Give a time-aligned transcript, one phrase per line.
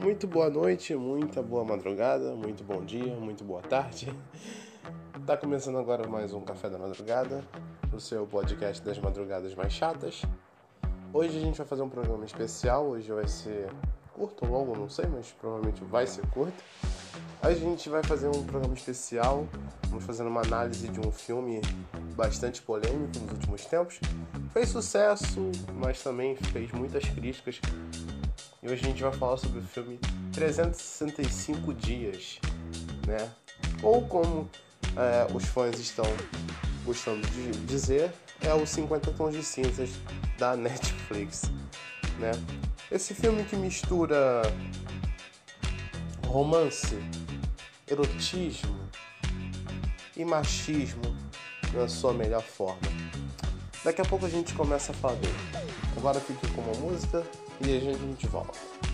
[0.00, 4.14] Muito boa noite, muita boa madrugada, muito bom dia, muito boa tarde.
[5.26, 7.44] Tá começando agora mais um Café da Madrugada,
[7.92, 10.22] o seu podcast das madrugadas mais chatas.
[11.12, 13.68] Hoje a gente vai fazer um programa especial, hoje vai ser
[14.14, 16.62] curto ou longo, não sei, mas provavelmente vai ser curto.
[17.42, 19.48] A gente vai fazer um programa especial,
[19.88, 21.60] vamos fazer uma análise de um filme
[22.14, 23.98] bastante polêmico nos últimos tempos.
[24.52, 27.60] Fez sucesso, mas também fez muitas críticas.
[28.62, 29.98] E hoje a gente vai falar sobre o filme
[30.32, 32.38] 365 Dias,
[33.06, 33.30] né?
[33.82, 34.50] Ou como
[34.96, 36.04] é, os fãs estão
[36.84, 39.90] gostando de dizer, é o 50 Tons de Cinzas
[40.38, 41.42] da Netflix,
[42.18, 42.32] né?
[42.90, 44.42] Esse filme que mistura
[46.26, 46.98] romance,
[47.86, 48.78] erotismo
[50.16, 51.02] e machismo
[51.72, 52.80] na sua melhor forma.
[53.84, 55.34] Daqui a pouco a gente começa a falar dele.
[55.96, 57.24] Agora fique com uma música
[57.60, 58.52] e a gente volta.
[58.82, 58.87] Bem,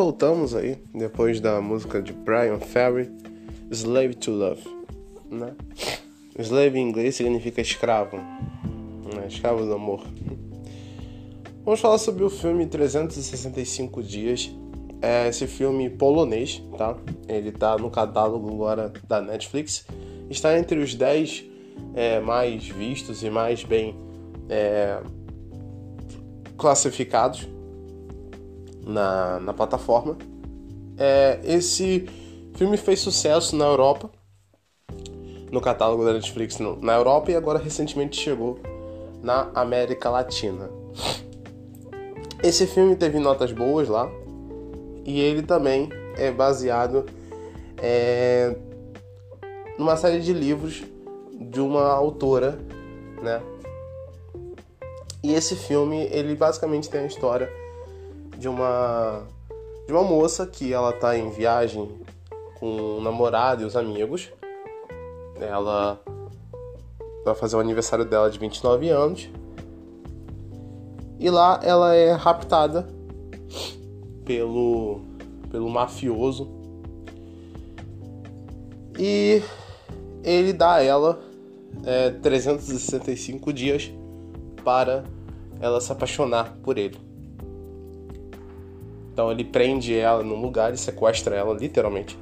[0.00, 3.10] voltamos aí, depois da música de Brian Ferry,
[3.70, 4.62] Slave to Love.
[5.30, 5.54] Né?
[6.38, 9.26] Slave em inglês significa escravo, né?
[9.28, 10.02] escravo do amor.
[11.66, 14.50] Vamos falar sobre o filme 365 Dias.
[15.02, 16.96] É esse filme polonês, tá?
[17.28, 19.84] Ele tá no catálogo agora da Netflix.
[20.30, 21.44] Está entre os 10
[21.94, 23.94] é, mais vistos e mais bem
[24.48, 24.98] é,
[26.56, 27.46] classificados
[28.84, 30.16] na, na plataforma.
[30.96, 32.08] É, esse
[32.54, 34.10] filme fez sucesso na Europa,
[35.50, 38.58] no catálogo da Netflix no, na Europa e agora recentemente chegou
[39.22, 40.70] na América Latina.
[42.42, 44.10] Esse filme teve notas boas lá
[45.04, 47.04] e ele também é baseado
[47.78, 48.56] é,
[49.78, 50.82] numa série de livros
[51.32, 52.58] de uma autora,
[53.22, 53.40] né?
[55.22, 57.59] E esse filme, ele basicamente tem a história
[58.40, 59.22] de uma
[59.86, 61.88] de uma moça que ela tá em viagem
[62.58, 64.30] com o namorado e os amigos.
[65.38, 66.00] Ela
[67.24, 69.28] vai fazer o aniversário dela de 29 anos.
[71.18, 72.88] E lá ela é raptada
[74.24, 75.02] pelo
[75.50, 76.48] pelo mafioso.
[78.98, 79.42] E
[80.24, 81.20] ele dá a ela
[81.84, 83.92] é, 365 dias
[84.64, 85.04] para
[85.60, 87.09] ela se apaixonar por ele.
[89.20, 92.18] Então ele prende ela num lugar e sequestra ela, literalmente.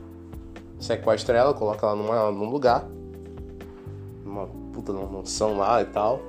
[0.81, 2.89] Sequestra ela, coloca ela numa, num lugar,
[4.25, 6.21] numa puta numa mansão lá e tal.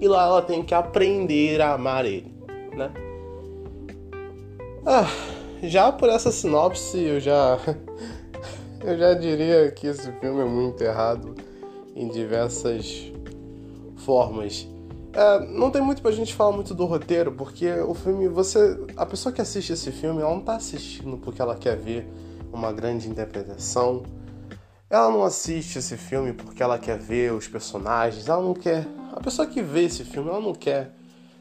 [0.00, 2.34] E lá ela tem que aprender a amar ele,
[2.74, 2.90] né?
[4.86, 5.10] Ah,
[5.62, 7.58] já por essa sinopse eu já
[8.82, 11.34] eu já diria que esse filme é muito errado
[11.94, 13.12] em diversas
[13.94, 14.66] formas.
[15.16, 18.78] É, não tem muito pra gente falar muito do roteiro, porque o filme, você.
[18.98, 22.06] A pessoa que assiste esse filme, ela não tá assistindo porque ela quer ver
[22.52, 24.02] uma grande interpretação.
[24.90, 28.86] Ela não assiste esse filme porque ela quer ver os personagens, ela não quer.
[29.14, 30.92] A pessoa que vê esse filme, ela não quer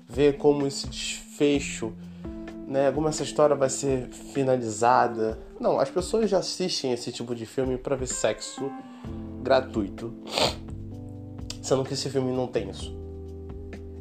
[0.07, 1.92] ver como esse desfecho,
[2.66, 2.94] né?
[2.94, 5.38] Como essa história vai ser finalizada.
[5.60, 8.72] Não, as pessoas já assistem esse tipo de filme para ver sexo
[9.44, 10.13] gratuito.
[11.62, 13.05] Sendo que esse filme não tem isso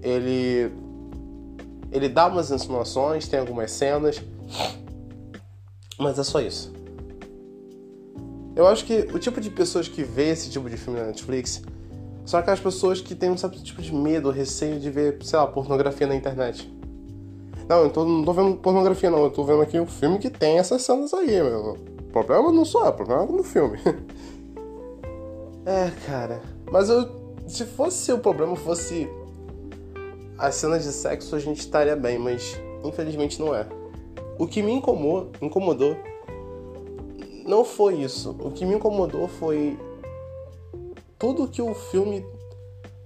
[0.05, 0.71] ele
[1.91, 4.21] ele dá umas insinuações, tem algumas cenas,
[5.99, 6.73] mas é só isso.
[8.56, 11.62] Eu acho que o tipo de pessoas que vê esse tipo de filme na Netflix
[12.25, 15.47] são aquelas pessoas que têm um certo tipo de medo, receio de ver, sei lá,
[15.47, 16.73] pornografia na internet.
[17.69, 20.31] Não, eu tô, não tô vendo pornografia não, eu tô vendo aqui um filme que
[20.31, 21.75] tem essas cenas aí, meu.
[21.75, 23.79] O problema não sou eu, o problema é no filme.
[25.65, 26.43] é, cara.
[26.71, 27.09] Mas eu,
[27.47, 29.09] se fosse o problema fosse
[30.39, 33.67] as cenas de sexo a gente estaria bem, mas infelizmente não é.
[34.38, 35.97] O que me incomodou, incomodou
[37.47, 38.31] não foi isso.
[38.41, 39.79] O que me incomodou foi
[41.19, 42.25] tudo que o filme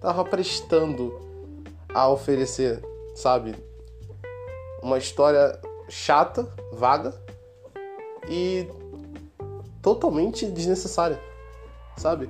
[0.01, 1.19] tava prestando
[1.93, 2.83] a oferecer,
[3.15, 3.55] sabe?
[4.83, 7.15] Uma história chata, vaga
[8.29, 8.69] e
[9.83, 11.21] totalmente desnecessária,
[11.97, 12.29] sabe?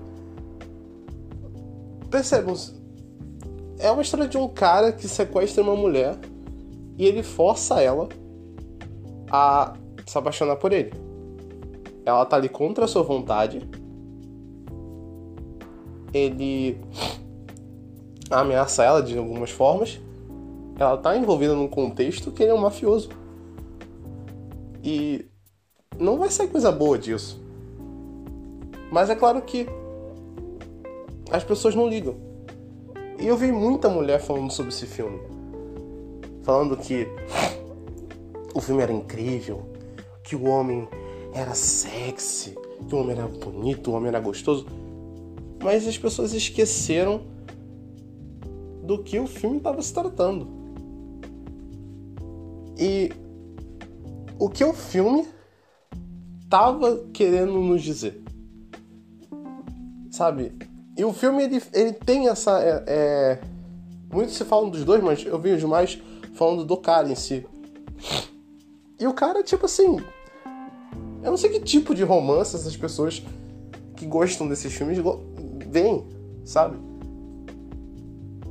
[2.11, 2.55] Percebam,
[3.79, 6.19] é uma história de um cara que sequestra uma mulher
[6.97, 8.09] e ele força ela
[9.31, 10.93] a se apaixonar por ele.
[12.05, 13.69] Ela tá ali contra a sua vontade.
[16.13, 16.81] Ele
[18.31, 20.01] ameaça ela de algumas formas.
[20.79, 23.11] Ela tá envolvida num contexto que ele é um mafioso.
[24.83, 25.27] E
[25.99, 27.41] não vai sair coisa boa disso.
[28.91, 29.67] Mas é claro que
[31.31, 32.28] as pessoas não ligam.
[33.21, 35.19] E eu vi muita mulher falando sobre esse filme.
[36.43, 37.07] Falando que
[38.55, 39.67] o filme era incrível,
[40.23, 40.89] que o homem
[41.33, 42.57] era sexy,
[42.89, 44.67] que o homem era bonito, o homem era gostoso.
[45.63, 47.23] Mas as pessoas esqueceram
[48.85, 50.47] do que o filme estava se tratando.
[52.79, 53.11] E
[54.39, 55.27] o que o filme
[56.41, 58.23] estava querendo nos dizer.
[60.11, 60.68] Sabe?
[60.99, 62.61] E o filme, ele, ele tem essa.
[62.61, 63.41] É, é...
[64.27, 66.03] Se falam dos dois, mas eu vejo mais
[66.35, 67.47] falando do cara em si.
[68.99, 69.99] E o cara, tipo assim.
[71.23, 73.23] Eu não sei que tipo de romance essas pessoas
[73.95, 74.99] que gostam desses filmes
[75.69, 76.05] veem,
[76.45, 76.77] sabe?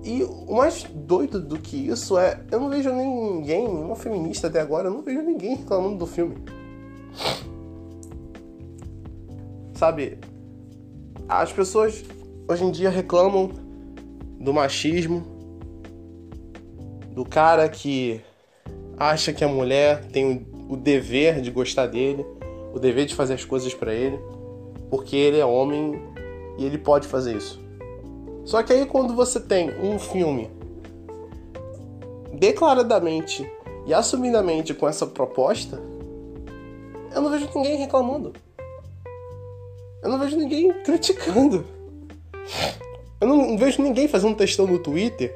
[0.04, 2.42] E o mais doido do que isso é.
[2.50, 6.38] Eu não vejo ninguém, uma feminista até agora, eu não vejo ninguém reclamando do filme.
[9.74, 10.18] Sabe?
[11.28, 12.06] As pessoas
[12.48, 13.52] hoje em dia reclamam
[14.40, 15.24] do machismo,
[17.12, 18.22] do cara que
[18.98, 22.26] acha que a mulher tem o dever de gostar dele,
[22.74, 24.18] o dever de fazer as coisas para ele,
[24.90, 26.02] porque ele é homem
[26.58, 27.60] e ele pode fazer isso.
[28.46, 30.50] Só que aí quando você tem um filme
[32.34, 33.50] declaradamente
[33.86, 35.82] e assumidamente com essa proposta,
[37.14, 38.34] eu não vejo ninguém reclamando.
[40.04, 41.77] Eu não vejo ninguém criticando.
[43.20, 45.36] Eu não vejo ninguém fazendo textão no Twitter,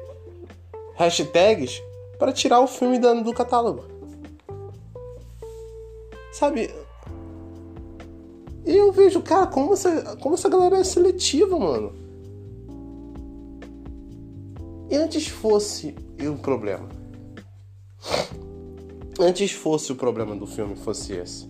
[0.94, 1.82] hashtags,
[2.18, 3.84] para tirar o filme do catálogo.
[6.32, 6.70] Sabe?
[8.64, 11.92] E eu vejo, cara, como essa, como essa galera é seletiva, mano.
[14.88, 16.88] E antes fosse o problema.
[19.18, 21.48] Antes fosse o problema do filme, fosse esse.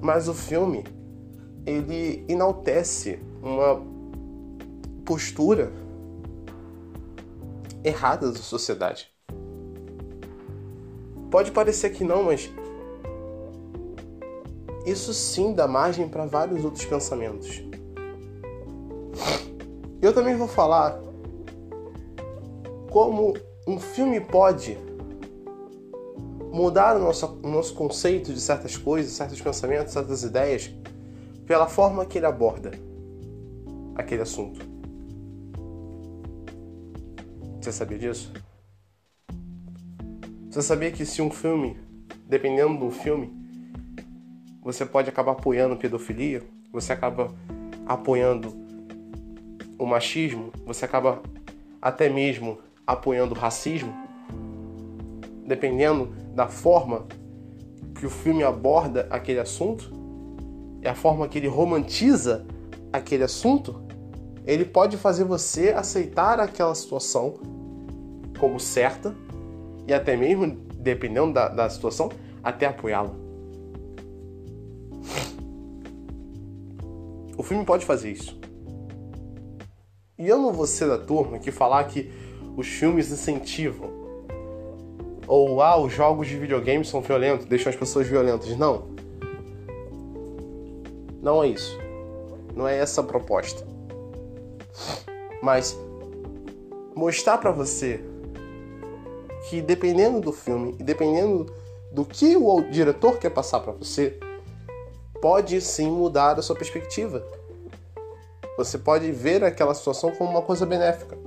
[0.00, 0.84] Mas o filme,
[1.66, 3.82] ele enaltece uma
[5.04, 5.72] postura
[7.84, 9.12] errada da sociedade.
[11.30, 12.50] Pode parecer que não, mas
[14.84, 17.62] isso sim dá margem para vários outros pensamentos.
[20.02, 21.00] Eu também vou falar
[22.90, 23.34] como
[23.66, 24.78] um filme pode
[26.50, 30.74] mudar o nosso, o nosso conceito de certas coisas, certos pensamentos, certas ideias,
[31.50, 32.70] pela forma que ele aborda
[33.96, 34.60] aquele assunto.
[37.60, 38.32] Você sabia disso?
[40.48, 41.76] Você sabia que se um filme,
[42.24, 43.32] dependendo do filme,
[44.62, 46.40] você pode acabar apoiando pedofilia,
[46.72, 47.34] você acaba
[47.84, 48.54] apoiando
[49.76, 51.20] o machismo, você acaba
[51.82, 53.92] até mesmo apoiando o racismo,
[55.44, 57.08] dependendo da forma
[57.98, 59.98] que o filme aborda aquele assunto
[60.82, 62.46] e a forma que ele romantiza
[62.92, 63.82] aquele assunto,
[64.46, 67.34] ele pode fazer você aceitar aquela situação
[68.38, 69.14] como certa
[69.86, 70.46] e até mesmo,
[70.76, 72.10] dependendo da, da situação,
[72.42, 73.10] até apoiá-la.
[77.36, 78.38] O filme pode fazer isso.
[80.18, 82.10] E eu não vou ser da turma que falar que
[82.56, 84.00] os filmes incentivam
[85.26, 88.56] ou ah, os jogos de videogame são violentos, deixam as pessoas violentas.
[88.56, 88.88] Não.
[91.22, 91.78] Não é isso.
[92.54, 93.66] Não é essa a proposta.
[95.42, 95.78] Mas
[96.94, 98.00] mostrar para você
[99.48, 101.52] que dependendo do filme e dependendo
[101.92, 104.18] do que o diretor quer passar para você,
[105.20, 107.24] pode sim mudar a sua perspectiva.
[108.56, 111.18] Você pode ver aquela situação como uma coisa benéfica.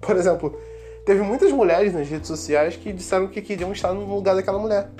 [0.00, 0.58] Por exemplo,
[1.04, 4.90] teve muitas mulheres nas redes sociais que disseram que queriam estar no lugar daquela mulher,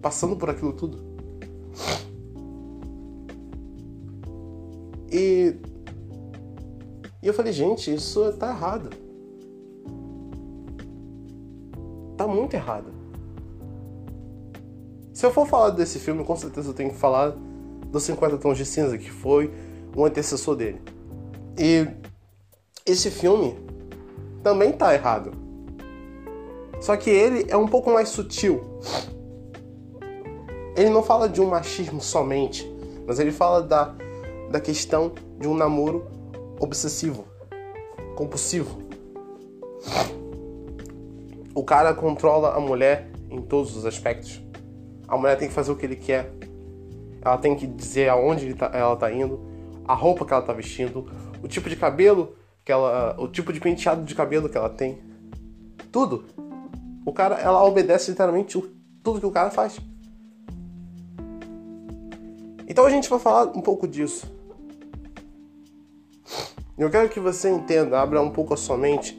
[0.00, 1.04] passando por aquilo tudo.
[5.14, 5.54] E,
[7.22, 8.90] e eu falei, gente, isso tá errado.
[12.16, 12.92] Tá muito errado.
[15.12, 17.32] Se eu for falar desse filme, com certeza eu tenho que falar
[17.86, 19.54] dos 50 Tons de Cinza, que foi
[19.94, 20.82] o antecessor dele.
[21.56, 21.86] E
[22.84, 23.56] esse filme
[24.42, 25.30] também tá errado.
[26.80, 28.60] Só que ele é um pouco mais sutil.
[30.76, 32.68] Ele não fala de um machismo somente,
[33.06, 33.94] mas ele fala da,
[34.50, 36.06] da questão de um namoro
[36.60, 37.26] obsessivo,
[38.16, 38.82] compulsivo.
[41.54, 44.42] O cara controla a mulher em todos os aspectos.
[45.06, 46.32] A mulher tem que fazer o que ele quer.
[47.22, 49.40] Ela tem que dizer aonde tá, ela tá indo,
[49.86, 51.06] a roupa que ela tá vestindo,
[51.42, 52.34] o tipo de cabelo
[52.64, 54.98] que ela, o tipo de penteado de cabelo que ela tem,
[55.92, 56.24] tudo.
[57.04, 58.58] O cara, ela obedece literalmente
[59.02, 59.78] tudo que o cara faz.
[62.66, 64.33] Então a gente vai falar um pouco disso.
[66.76, 69.16] Eu quero que você entenda, abra um pouco a sua mente.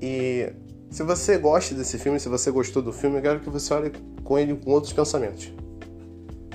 [0.00, 0.52] E
[0.90, 3.92] se você gosta desse filme, se você gostou do filme, eu quero que você olhe
[4.22, 5.52] com ele com outros pensamentos,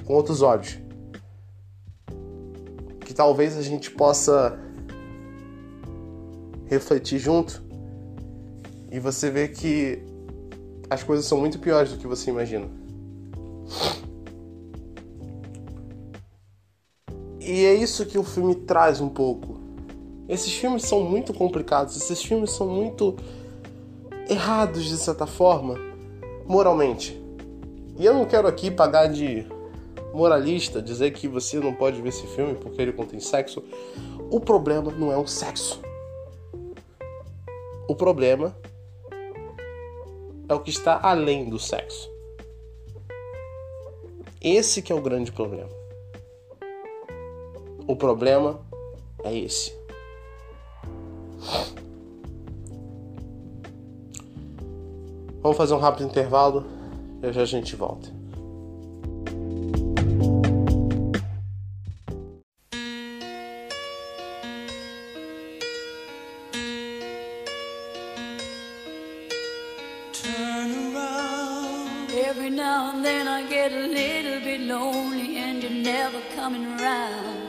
[0.05, 0.79] com outros olhos
[3.19, 4.57] talvez a gente possa
[6.67, 7.61] refletir junto
[8.89, 10.01] e você vê que
[10.89, 12.65] as coisas são muito piores do que você imagina.
[17.49, 19.59] E é isso que o filme traz um pouco.
[20.27, 23.15] Esses filmes são muito complicados, esses filmes são muito
[24.29, 25.75] errados de certa forma,
[26.45, 27.19] moralmente.
[27.97, 29.47] E eu não quero aqui pagar de
[30.13, 33.63] moralista dizer que você não pode ver esse filme porque ele contém sexo,
[34.29, 35.81] o problema não é o sexo.
[37.87, 38.55] O problema
[40.47, 42.07] é o que está além do sexo.
[44.39, 45.78] Esse que é o grande problema.
[47.89, 48.59] O problema
[49.23, 49.75] é esse.
[55.41, 56.67] Vamos fazer um rápido intervalo
[57.23, 58.07] e já a gente volta.
[72.13, 77.48] Every now and then I get a little bit lonely and you're never coming around.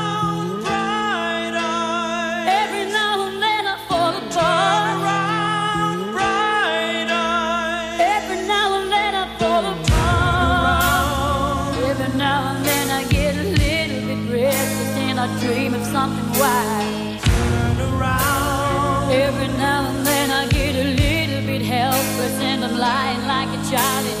[15.53, 17.19] dream of something wild.
[17.23, 19.11] Turn around.
[19.11, 23.61] Every now and then I get a little bit helpless and I'm lying like a
[23.69, 24.20] child.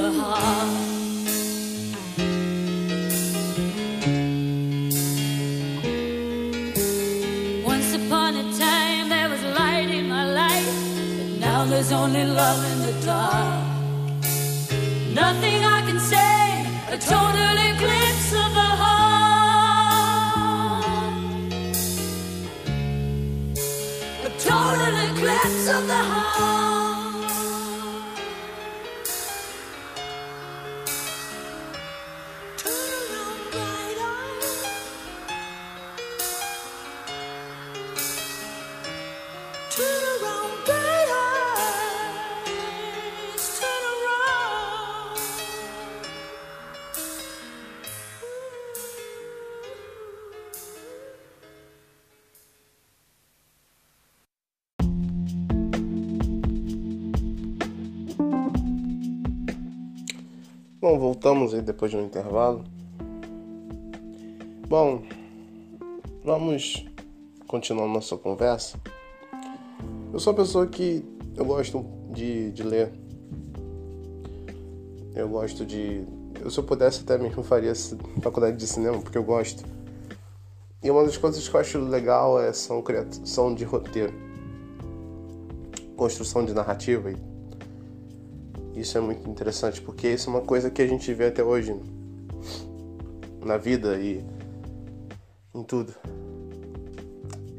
[0.00, 0.69] the heart.
[61.20, 62.64] Voltamos aí depois de um intervalo.
[64.66, 65.02] Bom,
[66.24, 66.86] vamos
[67.46, 68.80] continuar nossa conversa.
[70.14, 71.04] Eu sou uma pessoa que
[71.36, 72.90] eu gosto de, de ler.
[75.14, 76.06] Eu gosto de.
[76.40, 77.74] Eu, se eu pudesse, até mesmo faria
[78.22, 79.62] faculdade de cinema, porque eu gosto.
[80.82, 84.14] E uma das coisas que eu acho legal é são criação de roteiro,
[85.98, 87.10] construção de narrativa.
[87.10, 87.29] E
[88.74, 91.74] isso é muito interessante, porque isso é uma coisa que a gente vê até hoje
[93.44, 94.24] na vida e
[95.54, 95.94] em tudo.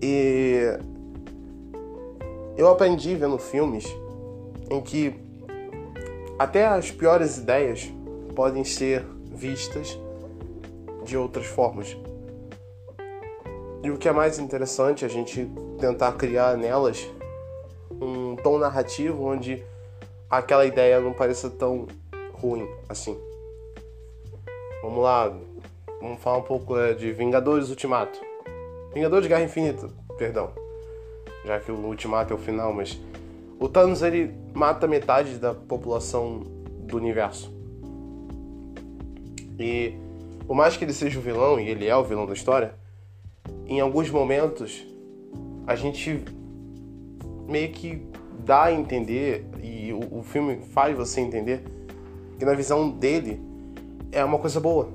[0.02, 0.78] E
[2.58, 3.86] eu aprendi vendo filmes
[4.69, 5.15] em que
[6.39, 7.91] até as piores ideias
[8.36, 10.00] podem ser vistas
[11.04, 11.95] de outras formas.
[13.84, 17.08] E o que é mais interessante é a gente tentar criar nelas
[18.00, 19.63] um tom narrativo onde
[20.32, 21.88] aquela ideia não pareça tão
[22.34, 23.20] ruim assim.
[24.82, 25.32] Vamos lá,
[26.00, 28.20] vamos falar um pouco é, de Vingadores Ultimato.
[28.94, 30.52] Vingadores Guerra Infinita, perdão.
[31.46, 33.00] Já que o Ultimato é o final, mas
[33.60, 37.54] o Thanos ele mata metade da população do universo.
[39.60, 39.94] E
[40.48, 42.74] por mais que ele seja o vilão, e ele é o vilão da história,
[43.67, 44.86] em alguns momentos
[45.67, 46.24] a gente
[47.48, 48.06] meio que
[48.45, 51.63] dá a entender, e o, o filme faz você entender,
[52.38, 53.41] que na visão dele
[54.12, 54.89] é uma coisa boa.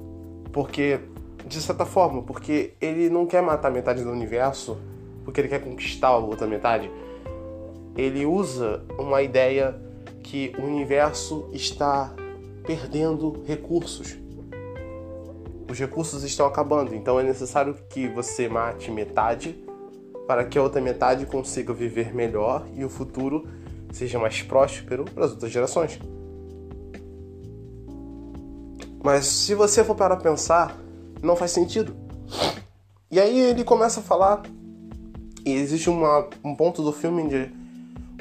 [0.52, 1.00] Porque,
[1.46, 4.78] de certa forma, porque ele não quer matar metade do universo,
[5.24, 6.90] porque ele quer conquistar a outra metade.
[7.96, 9.74] Ele usa uma ideia
[10.22, 12.14] que o universo está
[12.66, 14.16] perdendo recursos.
[15.68, 19.65] Os recursos estão acabando, então é necessário que você mate metade
[20.26, 23.46] para que a outra metade consiga viver melhor e o futuro
[23.92, 25.98] seja mais próspero para as outras gerações.
[29.02, 30.76] Mas se você for para pensar,
[31.22, 31.94] não faz sentido.
[33.10, 34.42] E aí ele começa a falar,
[35.44, 37.50] e existe uma, um ponto do filme onde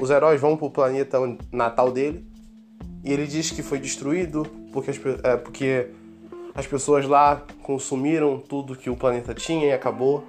[0.00, 1.18] os heróis vão para o planeta
[1.50, 2.24] natal dele,
[3.02, 5.88] e ele diz que foi destruído porque as, é, porque
[6.54, 10.24] as pessoas lá consumiram tudo que o planeta tinha e acabou.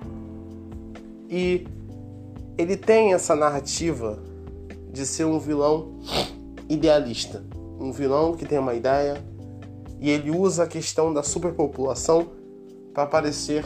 [1.30, 1.68] E
[2.58, 4.22] ele tem essa narrativa
[4.92, 6.00] de ser um vilão
[6.70, 7.44] idealista,
[7.80, 9.24] um vilão que tem uma ideia
[10.00, 12.28] e ele usa a questão da superpopulação
[12.94, 13.64] para parecer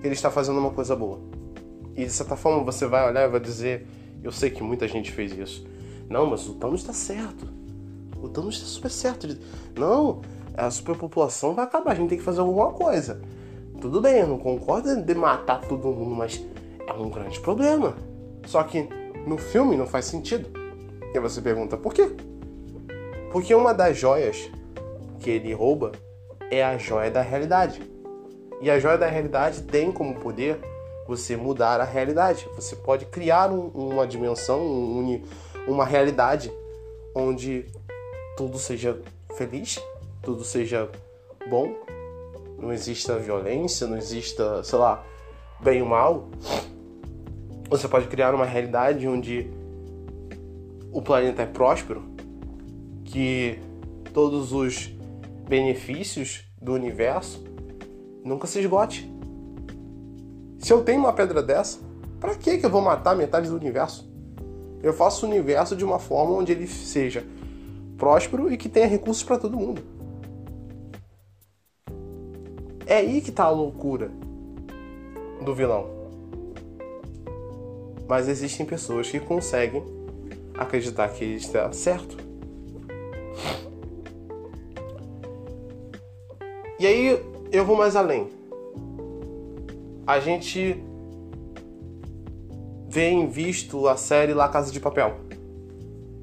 [0.00, 1.20] que ele está fazendo uma coisa boa.
[1.96, 3.86] E de certa forma você vai olhar e vai dizer,
[4.22, 5.66] eu sei que muita gente fez isso.
[6.08, 7.48] Não, mas o Thanos está certo.
[8.20, 9.28] O Thanos está super certo.
[9.76, 10.22] Não,
[10.56, 13.20] a superpopulação vai acabar, a gente tem que fazer alguma coisa.
[13.80, 16.44] Tudo bem, eu não concordo de matar todo mundo, mas
[16.88, 17.96] é um grande problema.
[18.46, 18.88] Só que
[19.26, 20.48] no filme não faz sentido.
[21.14, 22.10] E você pergunta, por quê?
[23.30, 24.50] Porque uma das joias
[25.20, 25.92] que ele rouba
[26.50, 27.82] é a joia da realidade.
[28.60, 30.58] E a joia da realidade tem como poder
[31.06, 32.48] você mudar a realidade.
[32.54, 35.22] Você pode criar um- uma dimensão, um
[35.66, 36.50] uma realidade
[37.14, 37.66] onde
[38.36, 38.98] tudo seja
[39.36, 39.78] feliz,
[40.22, 40.88] tudo seja
[41.48, 41.74] bom,
[42.58, 45.04] não exista violência, não exista, sei lá,
[45.60, 46.28] bem ou mal.
[47.68, 49.50] Você pode criar uma realidade onde
[50.90, 52.02] o planeta é próspero,
[53.04, 53.58] que
[54.14, 54.86] todos os
[55.46, 57.44] benefícios do universo
[58.24, 59.10] nunca se esgote.
[60.58, 61.78] Se eu tenho uma pedra dessa,
[62.18, 64.10] pra que eu vou matar metade do universo?
[64.82, 67.24] Eu faço o universo de uma forma onde ele seja
[67.98, 69.82] próspero e que tenha recursos para todo mundo.
[72.86, 74.10] É aí que tá a loucura
[75.44, 75.97] do vilão.
[78.08, 79.84] Mas existem pessoas que conseguem
[80.56, 82.16] acreditar que está certo.
[86.80, 88.28] E aí eu vou mais além.
[90.06, 90.82] A gente
[92.88, 95.16] vem visto a série La Casa de Papel,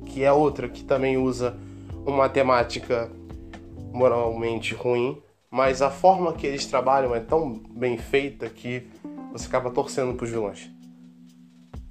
[0.05, 1.55] que é outra que também usa
[2.05, 3.11] uma temática
[3.93, 5.21] moralmente ruim,
[5.51, 8.87] mas a forma que eles trabalham é tão bem feita que
[9.31, 10.74] você acaba torcendo pros vilões.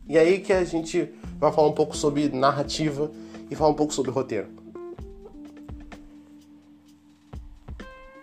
[0.08, 3.10] E aí que a gente vai falar um pouco sobre narrativa
[3.50, 4.48] e falar um pouco sobre roteiro.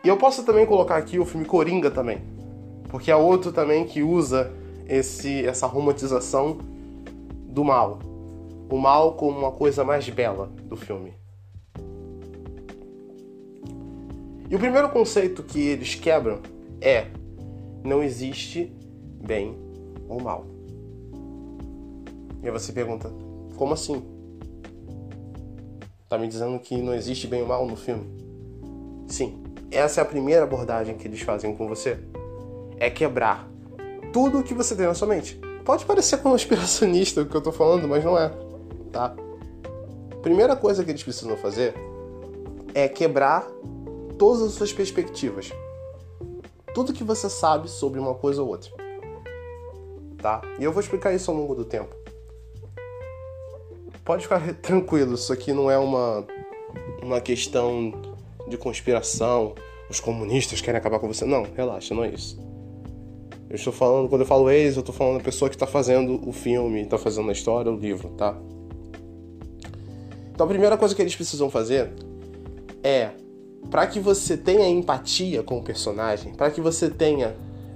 [0.03, 2.21] E eu posso também colocar aqui o filme Coringa também,
[2.89, 4.51] porque é outro também que usa
[4.87, 6.57] esse essa romantização
[7.47, 7.99] do mal,
[8.69, 11.13] o mal como uma coisa mais bela do filme.
[14.49, 16.39] E o primeiro conceito que eles quebram
[16.81, 17.07] é
[17.83, 18.73] não existe
[19.23, 19.55] bem
[20.09, 20.50] ou mal.
[22.41, 23.11] E aí você pergunta,
[23.55, 24.03] como assim?
[26.09, 28.05] Tá me dizendo que não existe bem ou mal no filme?
[29.07, 31.99] Sim, essa é a primeira abordagem que eles fazem com você.
[32.79, 33.47] É quebrar
[34.11, 35.39] tudo o que você tem na sua mente.
[35.63, 38.31] Pode parecer conspiracionista o que eu tô falando, mas não é,
[38.91, 39.15] tá?
[40.21, 41.73] Primeira coisa que eles precisam fazer
[42.73, 43.47] é quebrar
[44.17, 45.51] todas as suas perspectivas.
[46.73, 48.71] Tudo que você sabe sobre uma coisa ou outra.
[50.17, 50.41] Tá?
[50.59, 52.00] E eu vou explicar isso ao longo do tempo.
[54.03, 56.25] Pode ficar tranquilo, isso aqui não é uma,
[57.03, 57.93] uma questão
[58.47, 59.53] de conspiração,
[59.89, 61.25] os comunistas querem acabar com você.
[61.25, 62.39] Não, relaxa, não é isso.
[63.49, 66.27] Eu estou falando, quando eu falo eles, eu estou falando da pessoa que está fazendo
[66.27, 68.35] o filme, está fazendo a história, o livro, tá?
[70.33, 71.91] Então a primeira coisa que eles precisam fazer
[72.81, 73.11] é
[73.69, 77.35] para que você tenha empatia com o personagem, para que você tenha,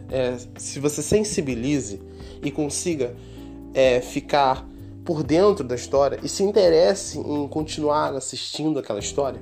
[0.09, 2.01] é, se você sensibilize
[2.41, 3.15] e consiga
[3.73, 4.67] é, ficar
[5.05, 9.39] por dentro da história e se interesse em continuar assistindo aquela história,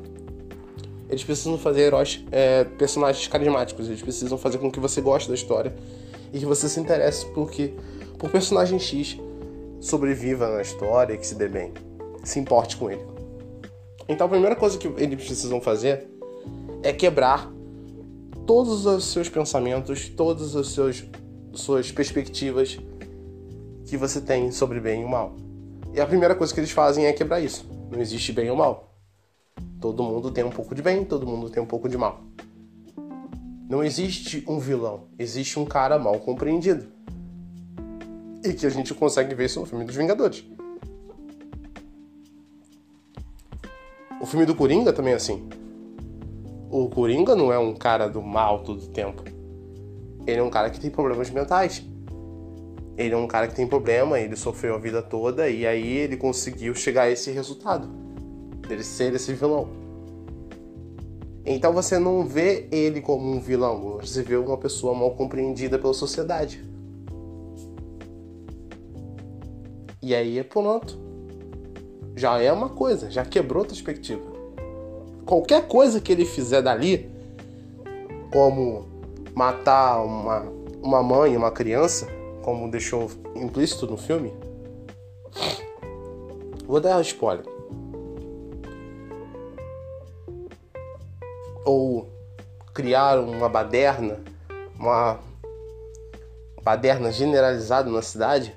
[1.09, 3.87] eles precisam fazer heróis, é, personagens carismáticos.
[3.87, 5.73] Eles precisam fazer com que você goste da história
[6.33, 7.73] e que você se interesse por que
[8.17, 9.17] por personagem X
[9.79, 11.73] sobreviva na história que se dê bem,
[12.23, 13.05] se importe com ele.
[14.09, 16.07] Então a primeira coisa que eles precisam fazer
[16.81, 17.51] é quebrar
[18.45, 20.67] todos os seus pensamentos, todas as
[21.53, 22.79] suas perspectivas
[23.85, 25.35] que você tem sobre bem e mal.
[25.93, 27.69] E a primeira coisa que eles fazem é quebrar isso.
[27.91, 28.97] Não existe bem ou mal.
[29.79, 32.23] Todo mundo tem um pouco de bem, todo mundo tem um pouco de mal.
[33.69, 36.87] Não existe um vilão, existe um cara mal compreendido.
[38.43, 40.43] E que a gente consegue ver isso no filme dos Vingadores.
[44.19, 45.47] O filme do Coringa também é assim.
[46.71, 49.23] O Coringa não é um cara do mal todo o tempo.
[50.25, 51.85] Ele é um cara que tem problemas mentais
[52.97, 56.15] ele é um cara que tem problema, ele sofreu a vida toda e aí ele
[56.15, 57.87] conseguiu chegar a esse resultado,
[58.67, 59.67] dele ser esse vilão.
[61.45, 65.93] Então você não vê ele como um vilão, você vê uma pessoa mal compreendida pela
[65.93, 66.63] sociedade.
[70.01, 71.01] E aí é pronto.
[72.15, 74.21] Já é uma coisa, já quebrou a perspectiva.
[75.25, 77.09] Qualquer coisa que ele fizer dali,
[78.31, 78.85] como
[79.33, 80.45] matar uma,
[80.81, 82.07] uma mãe, uma criança,
[82.43, 84.31] como deixou implícito no filme.
[86.67, 87.45] Vou dar spoiler.
[91.65, 92.07] Ou
[92.73, 94.19] criar uma baderna,
[94.77, 95.19] uma
[96.61, 98.55] baderna generalizada na cidade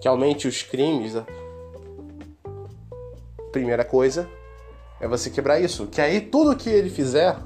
[0.00, 1.12] que aumente os crimes.
[3.52, 4.28] Primeira coisa
[5.00, 5.86] é você quebrar isso.
[5.86, 7.36] Que aí tudo que ele fizer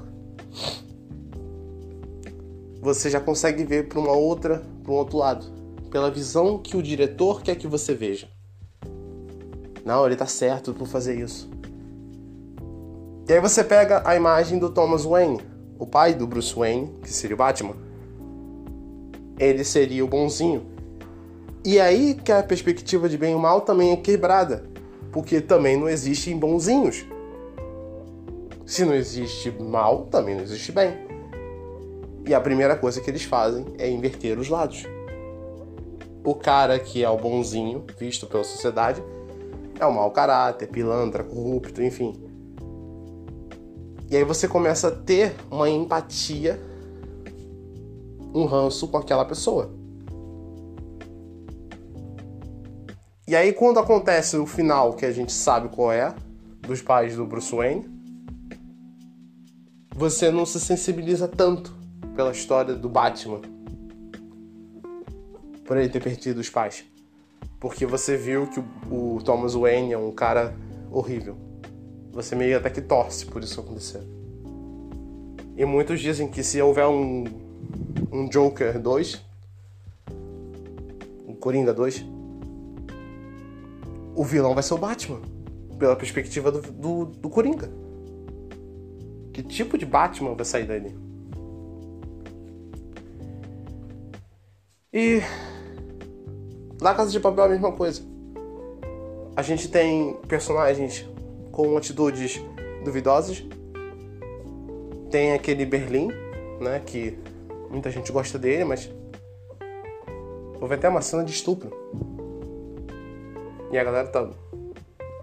[2.81, 5.45] você já consegue ver para uma outra, para um outro lado,
[5.89, 8.27] pela visão que o diretor quer que você veja.
[9.85, 11.49] Não, ele tá certo por fazer isso.
[13.27, 15.39] E aí você pega a imagem do Thomas Wayne,
[15.79, 17.75] o pai do Bruce Wayne, que seria o Batman.
[19.39, 20.65] Ele seria o bonzinho.
[21.65, 24.65] E aí que a perspectiva de bem e mal também é quebrada,
[25.11, 27.05] porque também não existem bonzinhos.
[28.65, 31.12] Se não existe mal, também não existe bem.
[32.25, 34.83] E a primeira coisa que eles fazem é inverter os lados.
[36.23, 39.03] O cara que é o bonzinho, visto pela sociedade,
[39.77, 42.13] é o mau caráter, pilantra, corrupto, enfim.
[44.09, 46.61] E aí você começa a ter uma empatia,
[48.33, 49.73] um ranço com aquela pessoa.
[53.27, 56.15] E aí quando acontece o final, que a gente sabe qual é,
[56.61, 57.91] dos pais do Bruce Wayne,
[59.93, 61.82] você não se sensibiliza tanto
[62.15, 63.41] pela história do Batman.
[65.65, 66.85] Por ele ter perdido os pais.
[67.59, 70.53] Porque você viu que o, Thomas Wayne é um cara
[70.91, 71.37] horrível.
[72.11, 74.03] Você meio até que torce por isso acontecer.
[75.55, 77.23] E muitos dizem que se houver um,
[78.11, 79.21] um Joker 2,
[81.27, 82.05] um Coringa 2,
[84.15, 85.21] o vilão vai ser o Batman.
[85.79, 87.69] Pela perspectiva do, do, do Coringa.
[89.31, 90.95] Que tipo de Batman vai sair dali?
[94.93, 95.23] E
[96.79, 98.03] na Casa de Papel é a mesma coisa.
[99.35, 101.09] A gente tem personagens
[101.51, 102.39] com atitudes
[102.85, 103.43] duvidosas.
[105.09, 106.09] Tem aquele Berlim,
[106.61, 107.17] né, que
[107.71, 108.87] muita gente gosta dele, mas
[110.61, 111.71] houve até uma cena de estupro.
[113.71, 114.29] E a galera tá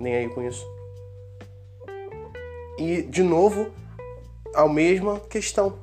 [0.01, 0.67] nem aí com isso.
[2.77, 3.69] E de novo,
[4.53, 5.79] a mesma questão.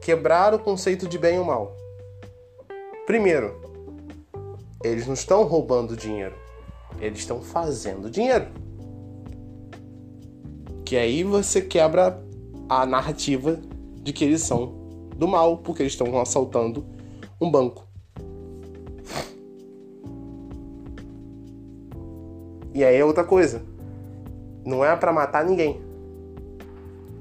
[0.00, 1.81] Quebrar o conceito de bem ou mal.
[3.06, 3.60] Primeiro,
[4.84, 6.36] eles não estão roubando dinheiro.
[7.00, 8.46] Eles estão fazendo dinheiro.
[10.84, 12.22] Que aí você quebra
[12.68, 13.58] a narrativa
[14.02, 14.80] de que eles são
[15.16, 16.86] do mal, porque eles estão assaltando
[17.40, 17.86] um banco.
[22.74, 23.62] E aí é outra coisa.
[24.64, 25.82] Não é para matar ninguém.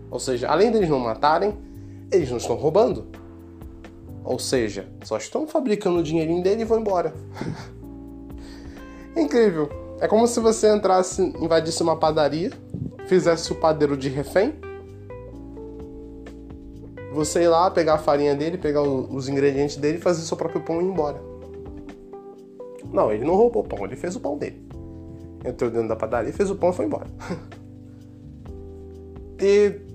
[0.09, 1.57] Ou seja, além deles não matarem,
[2.11, 3.10] eles não estão roubando.
[4.23, 7.13] Ou seja, só estão fabricando o dinheirinho dele e vão embora.
[9.15, 9.69] Incrível.
[9.99, 12.51] É como se você entrasse, invadisse uma padaria,
[13.07, 14.55] fizesse o padeiro de refém.
[17.13, 20.81] Você ir lá, pegar a farinha dele, pegar os ingredientes dele, fazer seu próprio pão
[20.81, 21.21] e ir embora.
[22.91, 24.65] Não, ele não roubou o pão, ele fez o pão dele.
[25.45, 27.07] Entrou dentro da padaria, fez o pão e foi embora.
[29.39, 29.90] e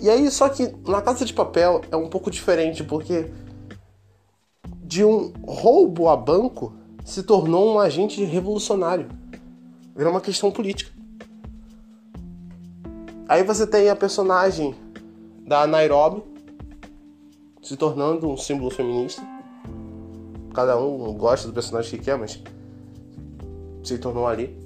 [0.00, 3.30] e aí, só que na Casa de Papel é um pouco diferente, porque
[4.82, 9.08] de um roubo a banco se tornou um agente revolucionário.
[9.94, 10.90] Virou uma questão política.
[13.28, 14.74] Aí você tem a personagem
[15.46, 16.22] da Nairobi
[17.62, 19.22] se tornando um símbolo feminista.
[20.54, 22.42] Cada um gosta do personagem que quer, mas
[23.84, 24.58] se tornou ali.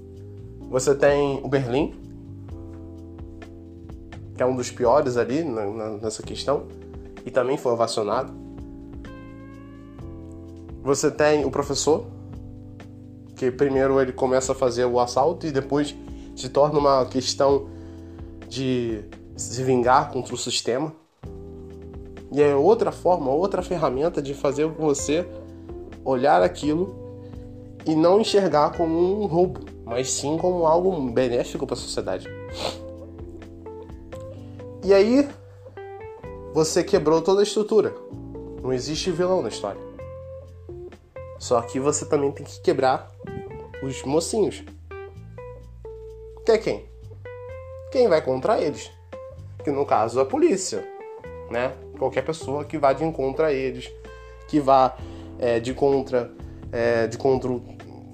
[0.70, 1.94] Você tem o Berlim,
[4.34, 6.64] que é um dos piores ali na, na, nessa questão,
[7.24, 8.32] e também foi ovacionado.
[10.82, 12.04] Você tem o professor,
[13.36, 15.94] que primeiro ele começa a fazer o assalto e depois
[16.36, 17.68] se torna uma questão
[18.48, 19.04] de
[19.36, 20.92] se vingar contra o sistema.
[22.30, 25.26] E é outra forma, outra ferramenta de fazer você
[26.04, 26.94] olhar aquilo
[27.86, 32.28] e não enxergar como um roubo, mas sim como algo benéfico para a sociedade.
[34.84, 35.26] E aí
[36.52, 37.94] você quebrou toda a estrutura.
[38.62, 39.80] Não existe vilão na história.
[41.38, 43.10] Só que você também tem que quebrar
[43.82, 44.62] os mocinhos.
[46.44, 46.84] Que é quem?
[47.90, 48.90] Quem vai contra eles?
[49.64, 50.86] Que no caso a polícia,
[51.50, 51.72] né?
[51.98, 53.90] Qualquer pessoa que vá de encontro a eles,
[54.48, 54.98] que vá
[55.38, 56.30] é, de contra,
[56.70, 57.58] é, de contra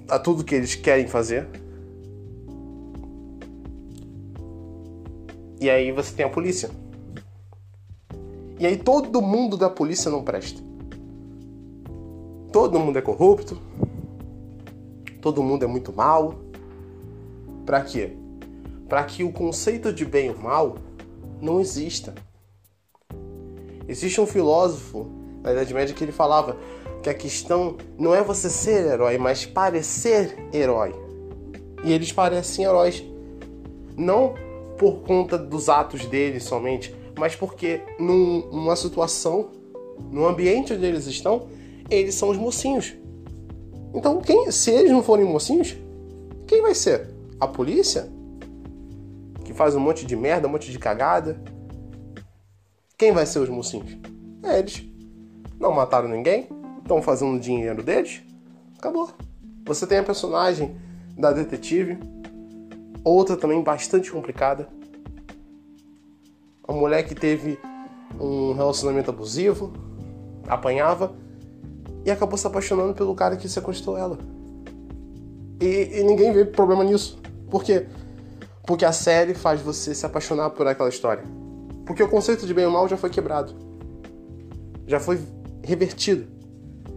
[0.09, 1.49] a tudo que eles querem fazer,
[5.61, 6.71] E aí você tem a polícia.
[8.59, 10.59] E aí todo mundo da polícia não presta.
[12.51, 13.61] Todo mundo é corrupto.
[15.21, 16.33] Todo mundo é muito mal.
[17.63, 18.13] Para quê?
[18.89, 20.77] Para que o conceito de bem ou mal
[21.39, 22.15] não exista.
[23.87, 25.07] Existe um filósofo
[25.43, 26.57] na Idade Média que ele falava
[27.03, 30.95] que a questão não é você ser herói, mas parecer herói.
[31.83, 33.03] E eles parecem heróis.
[33.95, 34.33] Não
[34.81, 39.51] por conta dos atos deles somente, mas porque num, numa situação,
[40.09, 41.49] no ambiente onde eles estão,
[41.87, 42.95] eles são os mocinhos.
[43.93, 45.77] Então, quem, se eles não forem mocinhos,
[46.47, 47.13] quem vai ser?
[47.39, 48.11] A polícia?
[49.45, 51.39] Que faz um monte de merda, um monte de cagada?
[52.97, 53.95] Quem vai ser os mocinhos?
[54.41, 54.83] É eles.
[55.59, 56.49] Não mataram ninguém,
[56.81, 58.23] estão fazendo dinheiro deles.
[58.79, 59.11] Acabou.
[59.63, 60.75] Você tem a personagem
[61.15, 61.99] da detetive,
[63.03, 64.67] Outra também bastante complicada.
[66.67, 67.59] Uma mulher que teve
[68.19, 69.73] um relacionamento abusivo,
[70.47, 71.13] apanhava
[72.05, 74.17] e acabou se apaixonando pelo cara que sequestrou ela.
[75.59, 77.19] E, e ninguém vê problema nisso.
[77.49, 77.87] Por quê?
[78.65, 81.23] Porque a série faz você se apaixonar por aquela história.
[81.85, 83.53] Porque o conceito de bem ou mal já foi quebrado.
[84.87, 85.19] Já foi
[85.63, 86.27] revertido.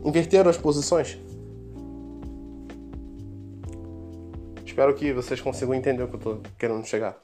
[0.05, 1.18] Inverteram as posições.
[4.74, 7.16] Espero que vocês consigam entender o que eu tô querendo chegar.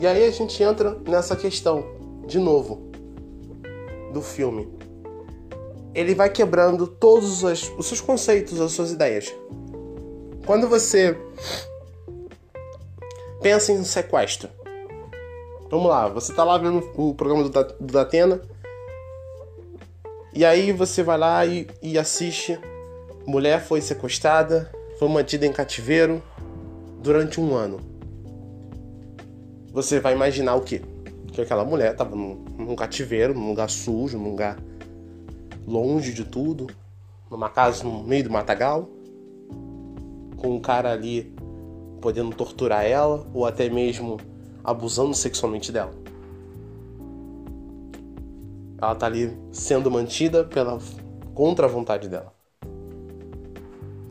[0.00, 1.84] E aí a gente entra nessa questão,
[2.28, 2.92] de novo,
[4.12, 4.68] do filme.
[5.92, 9.34] Ele vai quebrando todos os, os seus conceitos, as suas ideias.
[10.46, 11.18] Quando você
[13.42, 14.48] pensa em sequestro,
[15.68, 18.40] vamos lá, você tá lá vendo o programa do, do Datena
[20.32, 22.58] e aí você vai lá e, e assiste
[23.26, 26.22] mulher foi sequestrada, foi mantida em cativeiro
[27.02, 27.78] durante um ano.
[29.72, 30.80] Você vai imaginar o quê?
[31.32, 34.56] Que aquela mulher estava num, num cativeiro, num lugar sujo, num lugar
[35.66, 36.68] longe de tudo,
[37.30, 38.88] numa casa no meio do matagal,
[40.38, 41.34] com um cara ali
[42.00, 44.16] podendo torturar ela ou até mesmo
[44.64, 45.92] abusando sexualmente dela.
[48.80, 50.78] Ela tá ali sendo mantida pela
[51.34, 52.32] contra a vontade dela.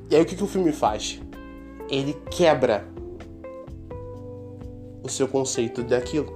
[0.09, 1.21] E aí o que, que o filme faz?
[1.89, 2.85] Ele quebra
[5.03, 6.27] o seu conceito daquilo.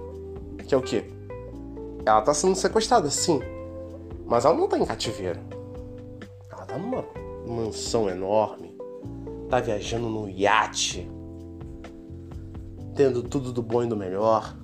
[0.65, 1.05] Que é o quê?
[2.05, 3.39] Ela tá sendo sequestrada, sim.
[4.25, 5.39] Mas ela não tá em cativeiro.
[6.49, 7.05] Ela tá numa
[7.45, 8.77] mansão enorme.
[9.49, 11.09] Tá viajando no iate.
[12.95, 14.55] Tendo tudo do bom e do melhor.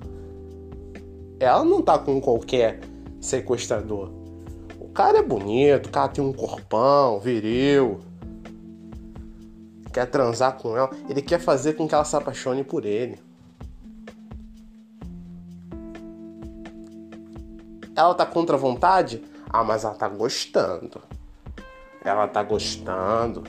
[1.40, 2.80] Ela não tá com qualquer
[3.28, 4.12] sequestrador.
[4.80, 8.00] O cara é bonito, o cara tem um corpão, viril.
[9.92, 13.20] Quer transar com ela, ele quer fazer com que ela se apaixone por ele.
[17.96, 19.24] Ela tá contra a vontade?
[19.50, 21.02] Ah, mas ela tá gostando.
[22.04, 23.44] Ela tá gostando.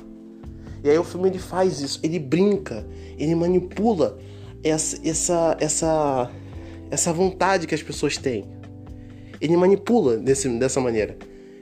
[0.83, 2.87] E aí o filme ele faz isso, ele brinca,
[3.19, 4.19] ele manipula
[4.63, 6.31] essa essa essa
[6.91, 8.58] essa vontade que as pessoas têm.
[9.41, 11.17] Ele manipula desse, dessa maneira.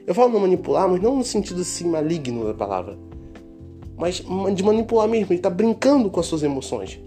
[0.05, 2.97] Eu falo não manipular, mas não no sentido assim maligno da palavra.
[3.97, 4.23] Mas
[4.55, 6.99] de manipular mesmo, ele tá brincando com as suas emoções.